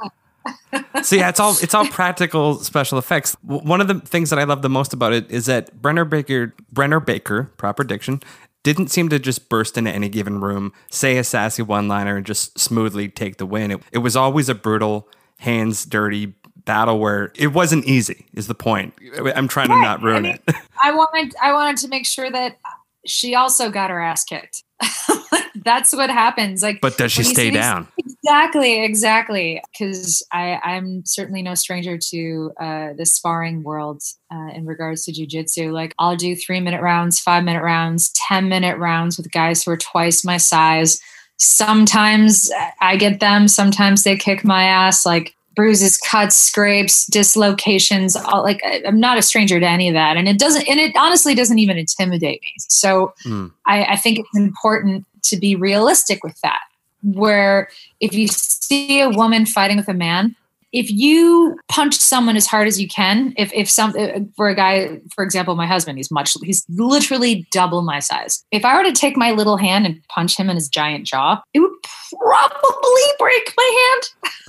so 1.03 1.15
yeah, 1.15 1.29
it's 1.29 1.39
all 1.39 1.55
it's 1.61 1.73
all 1.73 1.85
practical 1.91 2.55
special 2.59 2.97
effects. 2.97 3.35
W- 3.47 3.67
One 3.67 3.81
of 3.81 3.87
the 3.87 3.99
things 3.99 4.29
that 4.29 4.39
I 4.39 4.43
love 4.43 4.61
the 4.61 4.69
most 4.69 4.93
about 4.93 5.13
it 5.13 5.29
is 5.31 5.47
that 5.47 5.81
Brenna 5.81 6.07
Baker, 6.09 6.53
Brenna 6.73 7.03
Baker, 7.03 7.51
proper 7.57 7.83
diction, 7.83 8.21
didn't 8.63 8.89
seem 8.89 9.09
to 9.09 9.19
just 9.19 9.49
burst 9.49 9.77
into 9.77 9.91
any 9.91 10.09
given 10.09 10.39
room, 10.41 10.71
say 10.91 11.17
a 11.17 11.23
sassy 11.23 11.61
one-liner, 11.63 12.17
and 12.17 12.25
just 12.25 12.57
smoothly 12.59 13.07
take 13.09 13.37
the 13.37 13.45
win. 13.45 13.71
It, 13.71 13.81
it 13.91 13.97
was 13.99 14.15
always 14.15 14.49
a 14.49 14.55
brutal, 14.55 15.07
hands 15.39 15.85
dirty 15.85 16.33
battle 16.65 16.99
where 16.99 17.31
it 17.35 17.47
wasn't 17.53 17.85
easy. 17.85 18.25
Is 18.33 18.47
the 18.47 18.55
point? 18.55 18.93
I'm 19.35 19.47
trying 19.47 19.67
to 19.69 19.79
not 19.81 20.01
ruin 20.01 20.17
I 20.25 20.29
mean, 20.29 20.39
it. 20.47 20.55
I 20.83 20.91
wanted 20.95 21.35
I 21.41 21.53
wanted 21.53 21.77
to 21.77 21.87
make 21.87 22.05
sure 22.05 22.29
that 22.29 22.57
she 23.05 23.35
also 23.35 23.69
got 23.69 23.89
her 23.89 24.01
ass 24.01 24.23
kicked. 24.23 24.63
That's 25.63 25.95
what 25.95 26.09
happens. 26.09 26.61
Like, 26.61 26.81
But 26.81 26.97
does 26.97 27.11
she 27.11 27.23
stay 27.23 27.49
down? 27.49 27.87
Exactly, 27.97 28.83
exactly. 28.83 29.61
Because 29.71 30.25
I 30.31 30.59
I'm 30.63 31.05
certainly 31.05 31.41
no 31.41 31.55
stranger 31.55 31.97
to 31.97 32.51
uh, 32.59 32.93
the 32.93 33.05
sparring 33.05 33.63
world 33.63 34.01
uh, 34.31 34.49
in 34.53 34.65
regards 34.65 35.05
to 35.05 35.11
jujitsu. 35.11 35.71
Like, 35.71 35.93
I'll 35.97 36.15
do 36.15 36.35
three 36.35 36.59
minute 36.59 36.81
rounds, 36.81 37.19
five 37.19 37.43
minute 37.43 37.63
rounds, 37.63 38.11
ten 38.27 38.49
minute 38.49 38.77
rounds 38.77 39.17
with 39.17 39.31
guys 39.31 39.63
who 39.63 39.71
are 39.71 39.77
twice 39.77 40.23
my 40.23 40.37
size. 40.37 40.99
Sometimes 41.37 42.51
I 42.79 42.95
get 42.95 43.19
them. 43.19 43.47
Sometimes 43.47 44.03
they 44.03 44.15
kick 44.15 44.43
my 44.43 44.63
ass. 44.63 45.05
Like 45.05 45.35
bruises, 45.55 45.97
cuts, 45.97 46.35
scrapes, 46.35 47.05
dislocations. 47.07 48.15
All, 48.15 48.43
like 48.43 48.61
I- 48.63 48.83
I'm 48.85 48.99
not 48.99 49.17
a 49.17 49.21
stranger 49.21 49.59
to 49.59 49.67
any 49.67 49.87
of 49.87 49.93
that, 49.93 50.17
and 50.17 50.27
it 50.27 50.37
doesn't. 50.37 50.67
And 50.67 50.79
it 50.79 50.95
honestly 50.97 51.35
doesn't 51.35 51.59
even 51.59 51.77
intimidate 51.77 52.41
me. 52.41 52.53
So 52.59 53.13
Mm. 53.25 53.51
I, 53.65 53.83
I 53.85 53.95
think 53.95 54.19
it's 54.19 54.37
important 54.37 55.05
to 55.23 55.37
be 55.37 55.55
realistic 55.55 56.23
with 56.23 56.39
that. 56.41 56.59
Where 57.03 57.69
if 57.99 58.13
you 58.13 58.27
see 58.27 58.99
a 58.99 59.09
woman 59.09 59.45
fighting 59.45 59.77
with 59.77 59.87
a 59.87 59.93
man, 59.93 60.35
if 60.75 60.91
you 60.91 61.57
punch 61.69 61.95
someone 61.95 62.35
as 62.35 62.45
hard 62.45 62.67
as 62.67 62.79
you 62.79 62.87
can, 62.87 63.33
if 63.37 63.51
if 63.53 63.69
some 63.69 63.93
uh, 63.97 64.19
for 64.35 64.49
a 64.49 64.55
guy, 64.55 64.99
for 65.13 65.23
example, 65.23 65.55
my 65.55 65.65
husband, 65.65 65.97
he's 65.97 66.11
much 66.11 66.35
he's 66.43 66.65
literally 66.69 67.47
double 67.49 67.81
my 67.81 67.99
size. 67.99 68.43
If 68.51 68.65
I 68.65 68.77
were 68.77 68.83
to 68.83 68.91
take 68.91 69.15
my 69.15 69.31
little 69.31 69.55
hand 69.55 69.85
and 69.85 70.03
punch 70.09 70.37
him 70.37 70.49
in 70.49 70.55
his 70.57 70.67
giant 70.67 71.07
jaw, 71.07 71.41
it 71.53 71.61
would 71.61 71.71
probably 72.19 73.03
break 73.17 73.53
my 73.57 73.89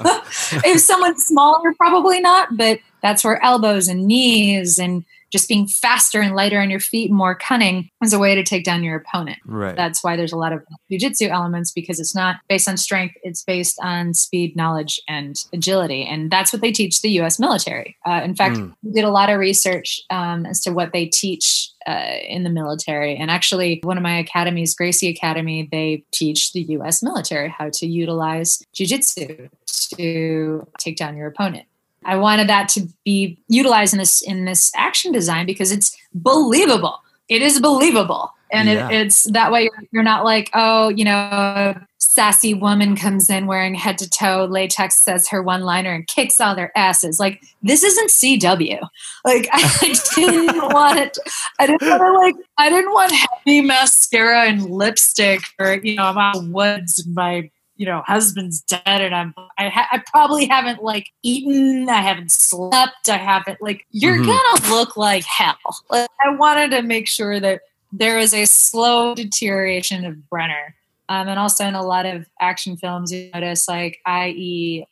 hand. 0.03 0.23
if 0.65 0.81
someone's 0.81 1.25
smaller, 1.25 1.73
probably 1.75 2.21
not, 2.21 2.57
but 2.57 2.81
that's 3.07 3.23
where 3.25 3.43
elbows 3.43 3.87
and 3.89 4.07
knees 4.07 4.79
and 4.79 5.05
just 5.33 5.49
being 5.49 5.67
faster 5.67 6.21
and 6.21 6.37
lighter 6.37 6.61
on 6.61 6.71
your 6.71 6.81
feet 6.81 7.11
and 7.11 7.19
more 7.19 7.35
cunning 7.35 7.91
is 8.03 8.13
a 8.13 8.19
way 8.19 8.35
to 8.35 8.45
take 8.45 8.65
down 8.65 8.85
your 8.85 8.97
opponent. 8.97 9.39
Right. 9.45 9.75
That's 9.77 10.03
why 10.03 10.17
there's 10.17 10.33
a 10.33 10.37
lot 10.37 10.53
of 10.53 10.63
jujitsu 10.91 11.29
elements 11.29 11.73
because 11.73 11.99
it's 11.99 12.15
not 12.15 12.37
based 12.49 12.69
on 12.69 12.77
strength, 12.77 13.17
it's 13.23 13.43
based 13.43 13.79
on 13.83 14.15
speed, 14.15 14.57
knowledge, 14.57 15.01
and 15.09 15.37
agility. 15.53 16.05
And 16.05 16.31
that's 16.31 16.53
what 16.53 16.63
they 16.63 16.71
teach 16.73 17.03
the 17.03 17.11
US 17.21 17.39
military. 17.41 17.97
Uh, 18.07 18.21
in 18.25 18.35
fact, 18.35 18.57
Mm. 18.57 18.75
we 18.83 18.93
did 18.93 19.05
a 19.05 19.11
lot 19.11 19.29
of 19.29 19.39
research 19.39 20.01
um, 20.11 20.47
as 20.47 20.61
to 20.63 20.71
what 20.71 20.93
they 20.93 21.07
teach 21.07 21.71
uh, 21.87 22.17
in 22.29 22.43
the 22.45 22.51
military. 22.51 23.17
And 23.17 23.31
actually, 23.31 23.81
one 23.83 23.97
of 23.97 24.03
my 24.03 24.19
academies, 24.19 24.75
Gracie 24.75 25.09
Academy, 25.09 25.69
they 25.71 26.05
teach 26.13 26.53
the 26.53 26.63
US 26.79 27.03
military 27.03 27.49
how 27.49 27.71
to 27.75 27.87
utilize 27.87 28.63
jujitsu 28.75 29.49
to 29.97 30.67
take 30.79 30.97
down 30.97 31.17
your 31.17 31.29
opponent. 31.29 31.67
I 32.07 32.17
wanted 32.17 32.49
that 32.49 32.69
to 32.71 32.89
be 33.05 33.39
utilized 33.49 33.93
in 33.95 33.99
this 33.99 34.23
in 34.23 34.45
this 34.45 34.73
action 34.77 35.13
design 35.13 35.45
because 35.47 35.73
it's 35.73 35.97
believable. 36.15 37.03
It 37.29 37.43
is 37.43 37.61
believable, 37.61 38.33
and 38.53 38.69
Yeah. 38.69 38.89
it, 38.89 39.07
it's 39.07 39.25
that 39.33 39.51
way. 39.53 39.63
You're, 39.65 39.83
you're 39.91 40.03
not 40.05 40.25
like, 40.25 40.49
oh, 40.55 40.89
you 40.91 41.05
know, 41.05 41.13
a 41.13 41.87
sassy 41.99 42.55
woman 42.55 42.97
comes 42.97 43.29
in 43.29 43.47
wearing 43.47 43.75
head 43.75 43.99
to 43.99 44.09
toe 44.09 44.47
latex, 44.49 45.05
says 45.05 45.29
her 45.29 45.43
one 45.43 45.63
liner, 45.63 45.93
and 45.93 46.07
kicks 46.07 46.41
all 46.41 46.55
their 46.55 46.71
asses. 46.79 47.19
Like 47.19 47.43
this 47.63 47.83
isn't 47.83 48.11
CW. 48.11 48.81
Like 49.25 49.49
I 49.53 49.95
didn't 50.15 50.73
want 50.73 50.99
it. 51.01 51.19
I 51.59 51.67
didn't 51.67 51.89
want 51.89 52.03
to 52.03 52.13
like. 52.13 52.35
I 52.57 52.71
didn't 52.71 52.93
want 52.93 53.13
heavy 53.13 53.61
mascara 53.63 54.45
and 54.47 54.71
lipstick, 54.71 55.41
or 55.59 55.75
you 55.83 55.97
know, 55.97 56.05
I'm 56.05 56.19
out 56.19 56.45
woods. 56.45 57.05
My 57.09 57.51
you 57.77 57.85
know 57.87 58.03
husband's 58.07 58.61
dead 58.63 58.81
and 58.87 59.15
i'm 59.15 59.35
I, 59.59 59.69
ha- 59.69 59.89
I 59.93 60.03
probably 60.11 60.47
haven't 60.47 60.83
like 60.83 61.11
eaten 61.23 61.89
i 61.89 62.01
haven't 62.01 62.33
slept 62.33 63.09
i 63.09 63.17
haven't 63.17 63.61
like 63.61 63.87
you're 63.91 64.17
Mhm. 64.19 64.27
gonna 64.27 64.75
look 64.75 64.97
like 64.97 65.25
hell. 65.25 65.57
Like, 65.91 66.09
i 66.25 66.31
wanted 66.31 66.71
to 66.73 66.83
make 66.83 67.07
sure 67.09 67.39
that 67.41 67.61
there 67.93 68.19
is 68.19 68.33
a 68.35 68.45
slow 68.47 69.15
deterioration 69.15 70.05
of 70.05 70.17
brenna 70.33 70.69
um, 71.09 71.29
and 71.29 71.39
also 71.39 71.65
in 71.67 71.75
a 71.75 71.83
lot 71.87 72.05
of 72.07 72.27
action 72.41 72.77
films 72.77 73.13
you 73.13 73.31
notice 73.35 73.69
like 73.69 74.01
i.e 74.07 74.85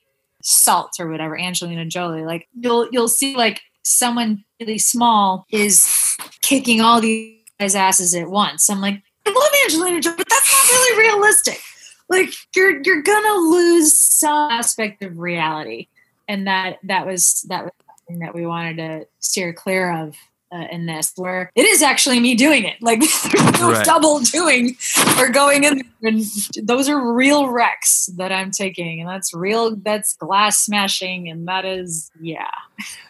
salt 0.42 0.92
or 1.00 1.08
whatever 1.08 1.38
angelina 1.38 1.86
jolie 1.86 2.22
like 2.24 2.46
you'll 2.60 2.86
you'll 2.92 3.08
see 3.08 3.34
like 3.34 3.62
someone 3.82 4.44
really 4.60 4.78
small 4.78 5.46
is 5.50 6.16
kicking 6.42 6.80
all 6.80 7.00
these 7.00 7.38
guys 7.58 7.74
asses 7.74 8.14
at 8.14 8.28
once. 8.28 8.68
I'm 8.70 8.80
like 8.80 9.00
i 9.26 9.30
love 9.30 9.50
angelina 9.64 10.00
jolie 10.00 10.16
but 10.18 10.28
that's 10.28 10.52
not 10.52 10.70
really 10.70 11.08
realistic 11.08 11.60
like 12.14 12.34
you're 12.54 12.80
you're 12.82 13.02
gonna 13.02 13.34
lose 13.34 13.98
some 13.98 14.50
aspect 14.50 15.02
of 15.02 15.18
reality. 15.18 15.88
And 16.28 16.46
that 16.46 16.78
that 16.84 17.06
was 17.06 17.44
that 17.48 17.64
was 17.64 17.72
something 17.86 18.20
that 18.20 18.34
we 18.34 18.46
wanted 18.46 18.76
to 18.76 19.06
steer 19.18 19.52
clear 19.52 19.90
of 19.90 20.16
uh, 20.54 20.66
in 20.70 20.86
this 20.86 21.12
where 21.16 21.50
it 21.56 21.64
is 21.66 21.82
actually 21.82 22.20
me 22.20 22.34
doing 22.34 22.64
it 22.64 22.76
like 22.80 23.00
Right. 23.60 23.84
double 23.84 24.20
doing 24.20 24.76
or 25.18 25.28
going 25.30 25.64
in 25.64 25.82
and 26.02 26.22
those 26.62 26.88
are 26.88 27.12
real 27.12 27.48
wrecks 27.48 28.06
that 28.16 28.30
i'm 28.30 28.50
taking 28.50 29.00
and 29.00 29.08
that's 29.08 29.34
real 29.34 29.74
that's 29.76 30.14
glass 30.16 30.58
smashing 30.60 31.28
and 31.28 31.48
that 31.48 31.64
is 31.64 32.10
yeah 32.20 32.46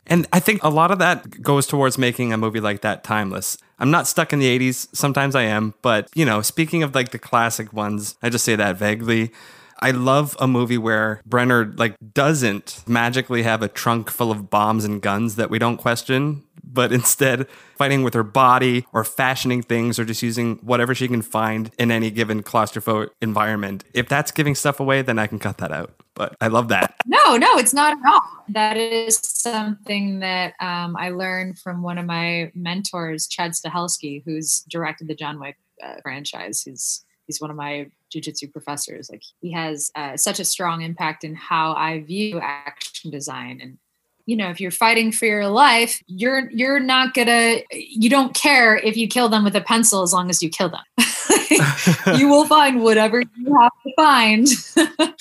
And 0.06 0.26
I 0.32 0.40
think 0.40 0.62
a 0.62 0.68
lot 0.68 0.90
of 0.90 0.98
that 0.98 1.42
goes 1.42 1.66
towards 1.66 1.96
making 1.98 2.32
a 2.32 2.36
movie 2.36 2.60
like 2.60 2.82
that 2.82 3.02
timeless. 3.04 3.56
I'm 3.78 3.90
not 3.90 4.06
stuck 4.06 4.32
in 4.34 4.38
the 4.38 4.58
80s. 4.58 4.88
Sometimes 4.94 5.34
I 5.34 5.42
am. 5.44 5.72
But, 5.80 6.08
you 6.14 6.26
know, 6.26 6.42
speaking 6.42 6.82
of 6.82 6.94
like 6.94 7.10
the 7.10 7.18
classic 7.18 7.72
ones, 7.72 8.14
I 8.22 8.28
just 8.28 8.44
say 8.44 8.54
that 8.56 8.76
vaguely. 8.76 9.32
I 9.80 9.90
love 9.90 10.36
a 10.40 10.46
movie 10.46 10.78
where 10.78 11.20
Brenna 11.28 11.78
like 11.78 11.96
doesn't 12.12 12.82
magically 12.86 13.42
have 13.42 13.62
a 13.62 13.68
trunk 13.68 14.10
full 14.10 14.30
of 14.30 14.50
bombs 14.50 14.84
and 14.84 15.00
guns 15.00 15.36
that 15.36 15.50
we 15.50 15.58
don't 15.58 15.76
question, 15.76 16.44
but 16.62 16.92
instead 16.98 17.48
fighting 17.76 18.02
with 18.02 18.14
her 18.14 18.22
body 18.22 18.86
or 18.92 19.04
fashioning 19.04 19.62
things 19.62 19.98
or 19.98 20.04
just 20.04 20.22
using 20.22 20.56
whatever 20.56 20.94
she 20.94 21.08
can 21.08 21.22
find 21.22 21.70
in 21.78 21.90
any 21.90 22.10
given 22.10 22.42
claustrophobic 22.42 23.10
environment. 23.20 23.84
If 23.92 24.08
that's 24.08 24.30
giving 24.30 24.54
stuff 24.54 24.80
away, 24.80 25.02
then 25.02 25.18
I 25.18 25.26
can 25.26 25.38
cut 25.38 25.58
that 25.58 25.72
out. 25.72 25.94
But 26.14 26.36
I 26.40 26.46
love 26.46 26.68
that. 26.68 26.94
No, 27.06 27.36
no, 27.36 27.58
it's 27.58 27.74
not 27.74 27.98
at 27.98 28.06
all. 28.06 28.22
That 28.48 28.76
is 28.76 29.18
something 29.22 30.20
that 30.20 30.54
um, 30.60 30.96
I 30.96 31.10
learned 31.10 31.58
from 31.58 31.82
one 31.82 31.98
of 31.98 32.06
my 32.06 32.52
mentors, 32.54 33.26
Chad 33.26 33.52
Stahelski, 33.52 34.22
who's 34.24 34.60
directed 34.68 35.08
the 35.08 35.14
John 35.16 35.40
Wick 35.40 35.56
uh, 35.82 35.96
franchise. 36.02 36.62
He's 36.62 37.04
he's 37.26 37.40
one 37.40 37.50
of 37.50 37.56
my 37.56 37.90
jujitsu 38.14 38.52
professors. 38.52 39.10
Like 39.10 39.22
he 39.40 39.52
has 39.52 39.90
uh, 39.94 40.16
such 40.16 40.40
a 40.40 40.44
strong 40.44 40.82
impact 40.82 41.24
in 41.24 41.34
how 41.34 41.74
I 41.74 42.00
view 42.00 42.40
action 42.40 43.10
design 43.10 43.60
and 43.60 43.78
you 44.26 44.36
know 44.36 44.48
if 44.48 44.60
you're 44.60 44.70
fighting 44.70 45.12
for 45.12 45.26
your 45.26 45.48
life 45.48 46.02
you're 46.06 46.50
you're 46.50 46.80
not 46.80 47.14
gonna 47.14 47.58
you 47.70 48.08
don't 48.08 48.34
care 48.34 48.76
if 48.76 48.96
you 48.96 49.06
kill 49.06 49.28
them 49.28 49.44
with 49.44 49.54
a 49.54 49.60
pencil 49.60 50.02
as 50.02 50.12
long 50.12 50.30
as 50.30 50.42
you 50.42 50.48
kill 50.48 50.70
them 50.70 50.84
you 52.16 52.28
will 52.28 52.46
find 52.46 52.82
whatever 52.82 53.20
you 53.36 53.60
have 53.60 53.72
to 53.82 53.92
find 53.96 54.48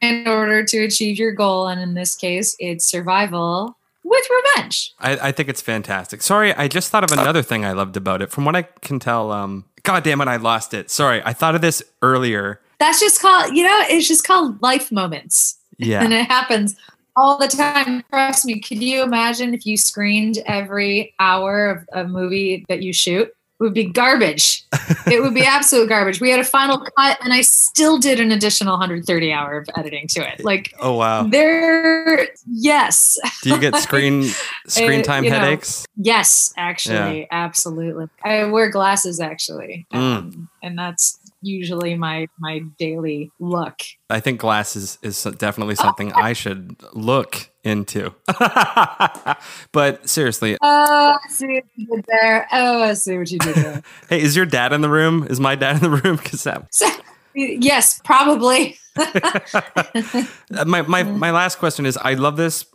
in 0.00 0.28
order 0.28 0.64
to 0.64 0.84
achieve 0.84 1.18
your 1.18 1.32
goal 1.32 1.66
and 1.66 1.80
in 1.80 1.94
this 1.94 2.14
case 2.14 2.54
it's 2.58 2.84
survival 2.84 3.76
with 4.04 4.24
revenge 4.30 4.94
I, 5.00 5.28
I 5.28 5.32
think 5.32 5.48
it's 5.48 5.62
fantastic. 5.62 6.20
Sorry, 6.20 6.52
I 6.54 6.68
just 6.68 6.90
thought 6.90 7.04
of 7.04 7.12
another 7.12 7.42
thing 7.42 7.64
I 7.64 7.72
loved 7.72 7.96
about 7.96 8.20
it. 8.20 8.30
From 8.30 8.44
what 8.44 8.54
I 8.54 8.62
can 8.62 8.98
tell, 8.98 9.32
um, 9.32 9.64
God 9.84 10.02
damn 10.02 10.20
it, 10.20 10.28
I 10.28 10.36
lost 10.36 10.74
it. 10.74 10.90
Sorry, 10.90 11.22
I 11.24 11.32
thought 11.32 11.54
of 11.54 11.60
this 11.60 11.82
earlier. 12.02 12.60
that's 12.80 12.98
just 13.00 13.20
called 13.22 13.54
you 13.54 13.62
know 13.62 13.82
it's 13.88 14.08
just 14.08 14.26
called 14.26 14.60
life 14.60 14.90
moments 14.90 15.58
Yeah. 15.78 16.02
and 16.02 16.12
it 16.12 16.26
happens 16.26 16.74
all 17.16 17.38
the 17.38 17.46
time. 17.46 18.02
Trust 18.10 18.44
me. 18.44 18.58
Could 18.58 18.82
you 18.82 19.02
imagine 19.02 19.54
if 19.54 19.64
you 19.64 19.76
screened 19.76 20.38
every 20.46 21.14
hour 21.20 21.70
of 21.70 21.88
a 21.92 22.08
movie 22.08 22.64
that 22.68 22.82
you 22.82 22.92
shoot? 22.92 23.30
It 23.60 23.62
would 23.62 23.74
be 23.74 23.84
garbage. 23.84 24.64
it 25.06 25.22
would 25.22 25.32
be 25.32 25.42
absolute 25.46 25.88
garbage. 25.88 26.20
We 26.20 26.28
had 26.30 26.40
a 26.40 26.44
final 26.44 26.78
cut, 26.96 27.18
and 27.22 27.32
I 27.32 27.42
still 27.42 27.98
did 27.98 28.18
an 28.18 28.32
additional 28.32 28.72
130 28.72 29.32
hour 29.32 29.58
of 29.58 29.68
editing 29.76 30.08
to 30.08 30.28
it. 30.28 30.44
Like 30.44 30.74
Oh 30.80 30.94
wow. 30.96 31.22
there, 31.22 32.28
yes, 32.50 33.16
Do 33.42 33.50
you 33.50 33.60
get 33.60 33.76
screen 33.82 34.24
screen 34.66 35.02
time 35.02 35.22
know, 35.22 35.30
headaches? 35.30 35.86
yes, 35.96 36.52
actually, 36.56 37.28
absolutely. 37.30 38.06
I 38.24 38.44
wear 38.46 38.70
glasses 38.70 39.20
actually, 39.20 39.86
Mm. 39.92 39.98
um, 39.98 40.48
and 40.62 40.76
that's 40.76 41.18
usually 41.44 41.94
my 41.94 42.26
my 42.38 42.62
daily 42.78 43.30
look. 43.38 43.80
I 44.10 44.20
think 44.20 44.40
glasses 44.40 44.98
is 45.02 45.22
definitely 45.38 45.74
something 45.74 46.12
I 46.12 46.32
should 46.32 46.76
look 46.92 47.50
into. 47.62 48.14
but 49.72 50.08
seriously, 50.08 50.56
Oh, 50.60 51.16
I 51.22 51.28
see 51.28 51.46
what 51.46 51.64
you 51.74 51.86
did 51.86 52.04
there. 52.08 52.48
Oh, 52.52 52.82
I 52.82 52.94
see 52.94 53.18
what 53.18 53.30
you 53.30 53.38
did 53.38 53.54
there. 53.54 53.82
hey, 54.08 54.20
is 54.20 54.36
your 54.36 54.46
dad 54.46 54.72
in 54.72 54.80
the 54.80 54.90
room? 54.90 55.26
Is 55.28 55.40
my 55.40 55.54
dad 55.54 55.76
in 55.76 55.82
the 55.82 55.90
room? 55.90 56.16
Because 56.16 56.44
that 56.44 56.66
yes, 57.34 58.00
probably. 58.04 58.78
My 58.96 60.82
my 60.82 61.02
mm. 61.02 61.16
my 61.16 61.30
last 61.30 61.58
question 61.58 61.86
is 61.86 61.96
I 61.96 62.14
love 62.14 62.36
this 62.36 62.66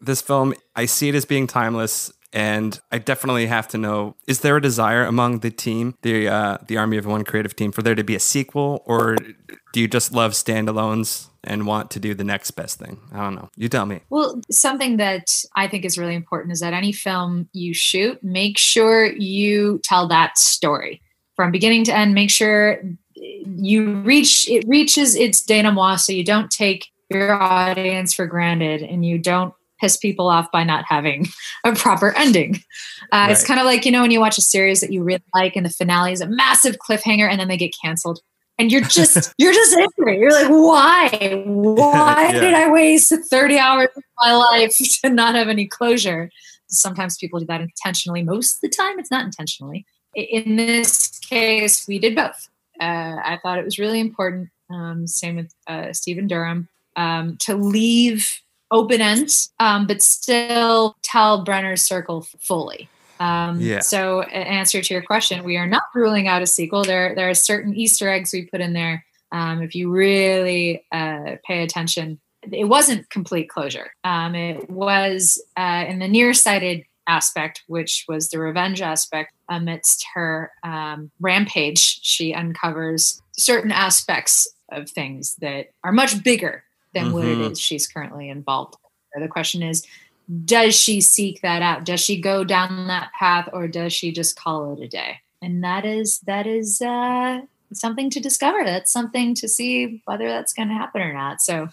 this 0.00 0.22
film. 0.22 0.54
I 0.76 0.86
see 0.86 1.08
it 1.08 1.14
as 1.14 1.24
being 1.24 1.46
timeless 1.46 2.12
and 2.32 2.78
I 2.92 2.98
definitely 2.98 3.46
have 3.46 3.68
to 3.68 3.78
know 3.78 4.16
is 4.26 4.40
there 4.40 4.56
a 4.56 4.60
desire 4.60 5.04
among 5.04 5.40
the 5.40 5.50
team, 5.50 5.94
the 6.02 6.28
uh, 6.28 6.58
the 6.66 6.76
Army 6.76 6.96
of 6.96 7.06
One 7.06 7.24
creative 7.24 7.56
team 7.56 7.72
for 7.72 7.82
there 7.82 7.94
to 7.94 8.04
be 8.04 8.14
a 8.14 8.20
sequel 8.20 8.82
or 8.86 9.16
do 9.72 9.80
you 9.80 9.88
just 9.88 10.12
love 10.12 10.32
standalones 10.32 11.28
and 11.44 11.66
want 11.66 11.90
to 11.92 12.00
do 12.00 12.14
the 12.14 12.24
next 12.24 12.52
best 12.52 12.78
thing? 12.78 13.00
I 13.12 13.18
don't 13.18 13.34
know. 13.34 13.48
You 13.56 13.68
tell 13.68 13.86
me. 13.86 14.00
Well, 14.10 14.40
something 14.50 14.96
that 14.98 15.42
I 15.56 15.68
think 15.68 15.84
is 15.84 15.98
really 15.98 16.14
important 16.14 16.52
is 16.52 16.60
that 16.60 16.74
any 16.74 16.92
film 16.92 17.48
you 17.52 17.74
shoot, 17.74 18.22
make 18.22 18.58
sure 18.58 19.06
you 19.06 19.80
tell 19.84 20.08
that 20.08 20.38
story 20.38 21.02
from 21.36 21.50
beginning 21.50 21.84
to 21.84 21.96
end. 21.96 22.14
Make 22.14 22.30
sure 22.30 22.82
you 23.14 23.94
reach 24.00 24.48
it 24.48 24.64
reaches 24.66 25.14
its 25.14 25.42
denouement, 25.42 26.00
so 26.00 26.12
you 26.12 26.24
don't 26.24 26.50
take 26.50 26.88
your 27.10 27.40
audience 27.40 28.12
for 28.12 28.26
granted 28.26 28.82
and 28.82 29.04
you 29.04 29.18
don't 29.18 29.54
piss 29.80 29.96
people 29.96 30.28
off 30.28 30.50
by 30.52 30.64
not 30.64 30.84
having 30.86 31.26
a 31.64 31.74
proper 31.74 32.16
ending. 32.16 32.62
Uh, 33.12 33.28
It's 33.30 33.44
kind 33.44 33.60
of 33.60 33.66
like 33.66 33.84
you 33.84 33.92
know 33.92 34.02
when 34.02 34.10
you 34.10 34.20
watch 34.20 34.38
a 34.38 34.42
series 34.42 34.80
that 34.80 34.92
you 34.92 35.02
really 35.02 35.22
like 35.34 35.56
and 35.56 35.64
the 35.64 35.70
finale 35.70 36.12
is 36.12 36.20
a 36.20 36.26
massive 36.26 36.76
cliffhanger 36.78 37.28
and 37.28 37.38
then 37.40 37.48
they 37.48 37.56
get 37.56 37.72
canceled. 37.82 38.20
And 38.58 38.72
you're 38.72 38.80
just 38.82 39.32
you're 39.38 39.52
just 39.52 39.76
angry. 39.76 40.18
You're 40.18 40.32
like, 40.32 40.48
why? 40.48 41.42
Why 41.46 42.30
Yeah. 42.32 42.40
did 42.40 42.54
I 42.54 42.70
waste 42.70 43.12
30 43.30 43.58
hours 43.58 43.88
of 43.96 44.02
my 44.20 44.32
life 44.34 44.76
to 45.02 45.10
not 45.10 45.34
have 45.36 45.48
any 45.48 45.66
closure? 45.66 46.30
Sometimes 46.68 47.16
people 47.16 47.38
do 47.38 47.46
that 47.46 47.60
intentionally. 47.60 48.22
Most 48.22 48.56
of 48.56 48.60
the 48.62 48.68
time, 48.76 48.98
it's 48.98 49.10
not 49.10 49.24
intentionally. 49.24 49.86
In 50.14 50.56
this 50.56 51.18
case, 51.20 51.86
we 51.86 51.98
did 51.98 52.16
both. 52.16 52.48
Uh, 52.80 53.16
I 53.24 53.38
thought 53.42 53.58
it 53.58 53.64
was 53.64 53.78
really 53.78 54.00
important. 54.00 54.48
Um, 54.70 55.06
same 55.06 55.36
with 55.36 55.54
uh, 55.66 55.92
Stephen 55.92 56.26
Durham 56.26 56.68
um, 56.96 57.36
to 57.38 57.54
leave 57.54 58.28
open 58.70 59.00
ends, 59.00 59.52
um, 59.60 59.86
but 59.86 60.02
still 60.02 60.96
tell 61.02 61.44
Brenna's 61.44 61.82
Circle 61.82 62.22
fully. 62.40 62.88
Um, 63.20 63.60
Yeah. 63.60 63.80
So, 63.80 64.22
in 64.22 64.42
answer 64.42 64.80
to 64.80 64.94
your 64.94 65.02
question, 65.02 65.44
we 65.44 65.56
are 65.56 65.66
not 65.66 65.84
ruling 65.94 66.28
out 66.28 66.42
a 66.42 66.46
sequel. 66.46 66.84
There, 66.84 67.14
there 67.14 67.28
are 67.28 67.34
certain 67.34 67.74
Easter 67.74 68.08
eggs 68.08 68.32
we 68.32 68.46
put 68.46 68.60
in 68.60 68.72
there. 68.72 69.04
Um, 69.32 69.62
if 69.62 69.74
you 69.74 69.90
really 69.90 70.84
uh, 70.92 71.36
pay 71.44 71.62
attention, 71.62 72.20
it 72.50 72.64
wasn't 72.64 73.10
complete 73.10 73.48
closure. 73.48 73.92
Um, 74.04 74.34
it 74.34 74.70
was 74.70 75.42
uh, 75.56 75.84
in 75.88 75.98
the 75.98 76.08
nearsighted 76.08 76.84
aspect, 77.06 77.64
which 77.66 78.04
was 78.08 78.28
the 78.28 78.38
revenge 78.38 78.80
aspect. 78.80 79.32
Amidst 79.48 80.06
her 80.14 80.52
um, 80.62 81.10
rampage, 81.20 82.00
she 82.02 82.34
uncovers 82.34 83.22
certain 83.32 83.72
aspects 83.72 84.46
of 84.70 84.90
things 84.90 85.34
that 85.36 85.70
are 85.82 85.92
much 85.92 86.22
bigger 86.22 86.64
than 86.94 87.12
what 87.12 87.24
it 87.24 87.38
is 87.38 87.60
she's 87.60 87.86
currently 87.86 88.28
involved. 88.28 88.76
with. 89.14 89.22
The 89.22 89.28
question 89.28 89.62
is, 89.62 89.86
does 90.44 90.78
she 90.78 91.00
seek 91.00 91.40
that 91.42 91.62
out? 91.62 91.84
Does 91.84 92.00
she 92.00 92.20
go 92.20 92.44
down 92.44 92.86
that 92.88 93.10
path, 93.18 93.48
or 93.52 93.68
does 93.68 93.92
she 93.92 94.12
just 94.12 94.38
call 94.38 94.74
it 94.74 94.84
a 94.84 94.88
day? 94.88 95.20
And 95.40 95.64
that 95.64 95.84
is 95.84 96.20
that 96.20 96.46
is 96.46 96.82
uh, 96.82 97.40
something 97.72 98.10
to 98.10 98.20
discover. 98.20 98.64
That's 98.64 98.92
something 98.92 99.34
to 99.36 99.48
see 99.48 100.02
whether 100.04 100.28
that's 100.28 100.52
going 100.52 100.68
to 100.68 100.74
happen 100.74 101.00
or 101.00 101.12
not. 101.12 101.40
So 101.40 101.68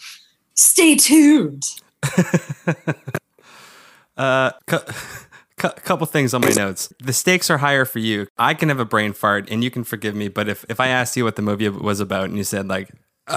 stay 0.54 0.95
tuned. 0.95 1.63
Uh, 4.17 4.51
cu- 4.67 4.80
cu- 5.58 5.82
couple 5.84 6.08
things 6.08 6.34
on 6.34 6.41
my 6.41 6.49
notes. 6.49 6.91
The 7.04 7.13
stakes 7.13 7.49
are 7.49 7.58
higher 7.58 7.86
for 7.86 7.99
you. 7.99 8.28
I 8.38 8.54
can 8.54 8.69
have 8.69 8.80
a 8.80 8.86
brain 8.86 9.13
fart, 9.13 9.49
and 9.49 9.63
you 9.63 9.69
can 9.69 9.84
forgive 9.84 10.15
me. 10.15 10.30
But 10.30 10.47
if 10.47 10.65
if 10.69 10.80
I 10.80 10.88
asked 10.88 11.17
you 11.17 11.23
what 11.23 11.36
the 11.36 11.41
movie 11.41 11.67
was 11.69 11.99
about, 11.99 12.25
and 12.25 12.38
you 12.38 12.43
said 12.43 12.67
like, 12.67 12.91
uh, 13.28 13.34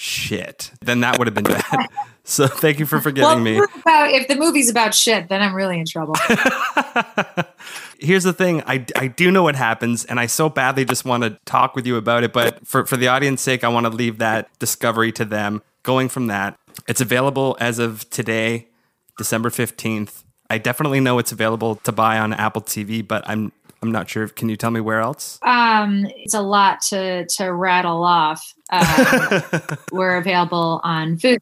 shit, 0.00 0.70
then 0.80 1.00
that 1.00 1.18
would 1.18 1.26
have 1.26 1.34
been 1.34 1.42
bad. 1.42 1.88
so 2.24 2.46
thank 2.46 2.78
you 2.78 2.86
for 2.86 3.00
forgiving 3.00 3.42
me. 3.42 3.58
if, 3.58 3.76
about, 3.80 4.10
if 4.12 4.28
the 4.28 4.36
movie's 4.36 4.70
about 4.70 4.94
shit, 4.94 5.28
then 5.28 5.42
I'm 5.42 5.52
really 5.52 5.80
in 5.80 5.86
trouble. 5.86 6.14
Here's 7.98 8.22
the 8.22 8.32
thing 8.32 8.62
I, 8.64 8.86
I 8.94 9.08
do 9.08 9.32
know 9.32 9.42
what 9.42 9.56
happens, 9.56 10.04
and 10.04 10.20
I 10.20 10.26
so 10.26 10.48
badly 10.48 10.84
just 10.84 11.04
want 11.04 11.24
to 11.24 11.36
talk 11.46 11.74
with 11.74 11.84
you 11.84 11.96
about 11.96 12.22
it. 12.22 12.32
But 12.32 12.64
for, 12.64 12.86
for 12.86 12.96
the 12.96 13.08
audience 13.08 13.42
sake, 13.42 13.64
I 13.64 13.68
want 13.68 13.86
to 13.86 13.90
leave 13.90 14.18
that 14.18 14.56
discovery 14.60 15.10
to 15.12 15.24
them. 15.24 15.62
Going 15.82 16.08
from 16.08 16.28
that, 16.28 16.56
it's 16.86 17.00
available 17.00 17.56
as 17.58 17.80
of 17.80 18.08
today, 18.08 18.68
December 19.16 19.50
15th. 19.50 20.22
I 20.48 20.58
definitely 20.58 21.00
know 21.00 21.18
it's 21.18 21.32
available 21.32 21.74
to 21.76 21.90
buy 21.90 22.20
on 22.20 22.32
Apple 22.32 22.62
TV, 22.62 23.06
but 23.06 23.28
I'm 23.28 23.50
I'm 23.82 23.92
not 23.92 24.08
sure. 24.08 24.28
Can 24.28 24.48
you 24.48 24.56
tell 24.56 24.70
me 24.70 24.80
where 24.80 25.00
else? 25.00 25.38
um, 25.42 26.06
it's 26.16 26.34
a 26.34 26.42
lot 26.42 26.80
to 26.88 27.26
to 27.26 27.52
rattle 27.52 28.02
off. 28.04 28.54
Um, 28.70 29.42
we're 29.92 30.16
available 30.16 30.80
on 30.82 31.18
Food, 31.18 31.40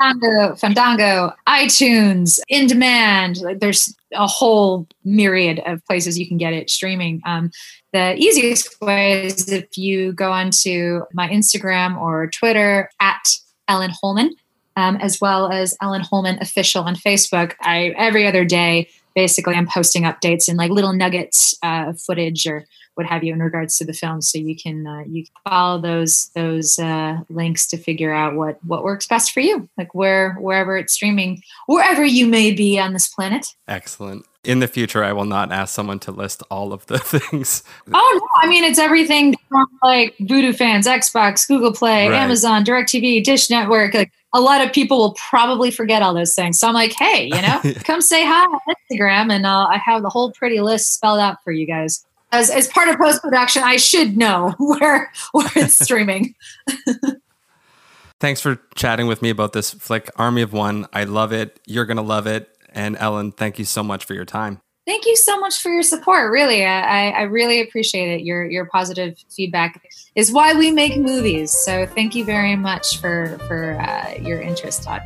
Fandango, 0.00 0.56
Fandango, 0.56 1.32
iTunes, 1.48 2.40
in 2.48 2.66
demand. 2.66 3.38
Like, 3.38 3.60
There's 3.60 3.94
a 4.12 4.26
whole 4.26 4.86
myriad 5.04 5.60
of 5.66 5.84
places 5.86 6.18
you 6.18 6.26
can 6.26 6.38
get 6.38 6.52
it 6.52 6.70
streaming. 6.70 7.22
Um, 7.24 7.50
the 7.92 8.14
easiest 8.16 8.80
way 8.80 9.26
is 9.26 9.48
if 9.50 9.78
you 9.78 10.12
go 10.12 10.32
onto 10.32 11.02
my 11.12 11.28
Instagram 11.28 11.98
or 12.00 12.28
Twitter 12.28 12.90
at 13.00 13.22
Ellen 13.68 13.90
Hollman, 13.90 14.30
um, 14.76 14.96
as 14.96 15.20
well 15.20 15.50
as 15.50 15.76
Ellen 15.80 16.02
Hollman 16.02 16.38
official 16.40 16.84
on 16.84 16.94
Facebook. 16.94 17.54
I 17.60 17.94
every 17.96 18.26
other 18.26 18.44
day, 18.44 18.88
basically, 19.16 19.54
I'm 19.54 19.66
posting 19.66 20.04
updates 20.04 20.46
and 20.46 20.56
like 20.58 20.70
little 20.70 20.92
nuggets 20.92 21.56
uh, 21.62 21.94
footage 21.94 22.46
or 22.46 22.66
what 22.96 23.06
have 23.06 23.22
you 23.22 23.32
in 23.32 23.40
regards 23.42 23.78
to 23.78 23.84
the 23.84 23.92
film 23.92 24.20
so 24.20 24.38
you 24.38 24.56
can 24.56 24.86
uh, 24.86 25.02
you 25.06 25.24
can 25.24 25.32
follow 25.48 25.80
those 25.80 26.28
those 26.34 26.78
uh, 26.78 27.18
links 27.28 27.66
to 27.68 27.76
figure 27.76 28.12
out 28.12 28.34
what 28.34 28.58
what 28.64 28.82
works 28.84 29.06
best 29.06 29.32
for 29.32 29.40
you 29.40 29.68
like 29.78 29.94
where 29.94 30.34
wherever 30.34 30.76
it's 30.76 30.92
streaming 30.94 31.40
wherever 31.66 32.04
you 32.04 32.26
may 32.26 32.50
be 32.52 32.78
on 32.78 32.92
this 32.92 33.08
planet 33.08 33.46
Excellent. 33.68 34.26
In 34.44 34.60
the 34.60 34.68
future, 34.68 35.02
I 35.02 35.12
will 35.12 35.24
not 35.24 35.50
ask 35.50 35.74
someone 35.74 35.98
to 36.00 36.12
list 36.12 36.40
all 36.52 36.72
of 36.72 36.86
the 36.86 36.98
things. 37.12 37.64
oh 37.92 38.20
no 38.20 38.28
i 38.42 38.48
mean 38.48 38.62
it's 38.64 38.78
everything 38.78 39.34
from 39.48 39.66
like 39.82 40.16
Vudu 40.18 40.54
fans 40.54 40.86
xbox 40.86 41.46
google 41.48 41.72
play 41.72 42.08
Right. 42.08 42.16
amazon 42.22 42.64
directv 42.64 43.24
dish 43.24 43.50
network 43.50 43.92
like 43.94 44.12
a 44.32 44.40
lot 44.40 44.64
of 44.64 44.72
people 44.72 44.98
will 44.98 45.14
probably 45.14 45.70
forget 45.70 46.02
all 46.02 46.12
those 46.12 46.34
things. 46.34 46.58
So 46.60 46.68
I'm 46.68 46.74
like, 46.74 46.92
hey, 46.92 47.24
you 47.32 47.40
know, 47.40 47.58
come 47.84 48.02
say 48.02 48.22
hi 48.22 48.44
on 48.44 48.58
Instagram, 48.90 49.32
and 49.32 49.46
uh, 49.46 49.66
I 49.70 49.78
have 49.78 50.02
the 50.02 50.10
whole 50.10 50.30
pretty 50.32 50.60
list 50.60 50.92
spelled 50.92 51.20
out 51.20 51.42
for 51.42 51.52
you 51.52 51.66
guys. 51.66 52.04
As, 52.32 52.50
as 52.50 52.66
part 52.68 52.88
of 52.88 52.96
post 52.96 53.22
production, 53.22 53.62
I 53.62 53.76
should 53.76 54.16
know 54.16 54.54
where 54.58 55.12
where 55.32 55.50
it's 55.56 55.74
streaming. 55.84 56.34
Thanks 58.18 58.40
for 58.40 58.60
chatting 58.74 59.06
with 59.06 59.22
me 59.22 59.30
about 59.30 59.52
this 59.52 59.72
flick, 59.72 60.10
Army 60.16 60.42
of 60.42 60.52
One. 60.52 60.86
I 60.92 61.04
love 61.04 61.32
it. 61.32 61.60
You're 61.66 61.84
gonna 61.84 62.02
love 62.02 62.26
it. 62.26 62.48
And 62.70 62.96
Ellen, 62.98 63.32
thank 63.32 63.58
you 63.58 63.64
so 63.64 63.82
much 63.82 64.04
for 64.04 64.14
your 64.14 64.24
time. 64.24 64.60
Thank 64.86 65.04
you 65.04 65.16
so 65.16 65.38
much 65.40 65.60
for 65.60 65.70
your 65.70 65.82
support. 65.82 66.30
Really, 66.30 66.64
I, 66.64 67.10
I 67.10 67.22
really 67.22 67.60
appreciate 67.60 68.20
it. 68.20 68.24
Your 68.24 68.48
your 68.48 68.66
positive 68.66 69.18
feedback 69.34 69.82
is 70.14 70.30
why 70.30 70.54
we 70.54 70.70
make 70.70 70.96
movies. 70.96 71.52
So 71.52 71.86
thank 71.86 72.14
you 72.14 72.24
very 72.24 72.54
much 72.54 73.00
for 73.00 73.38
for 73.48 73.80
uh, 73.80 74.14
your 74.20 74.40
interest, 74.40 74.84
Todd. 74.84 75.02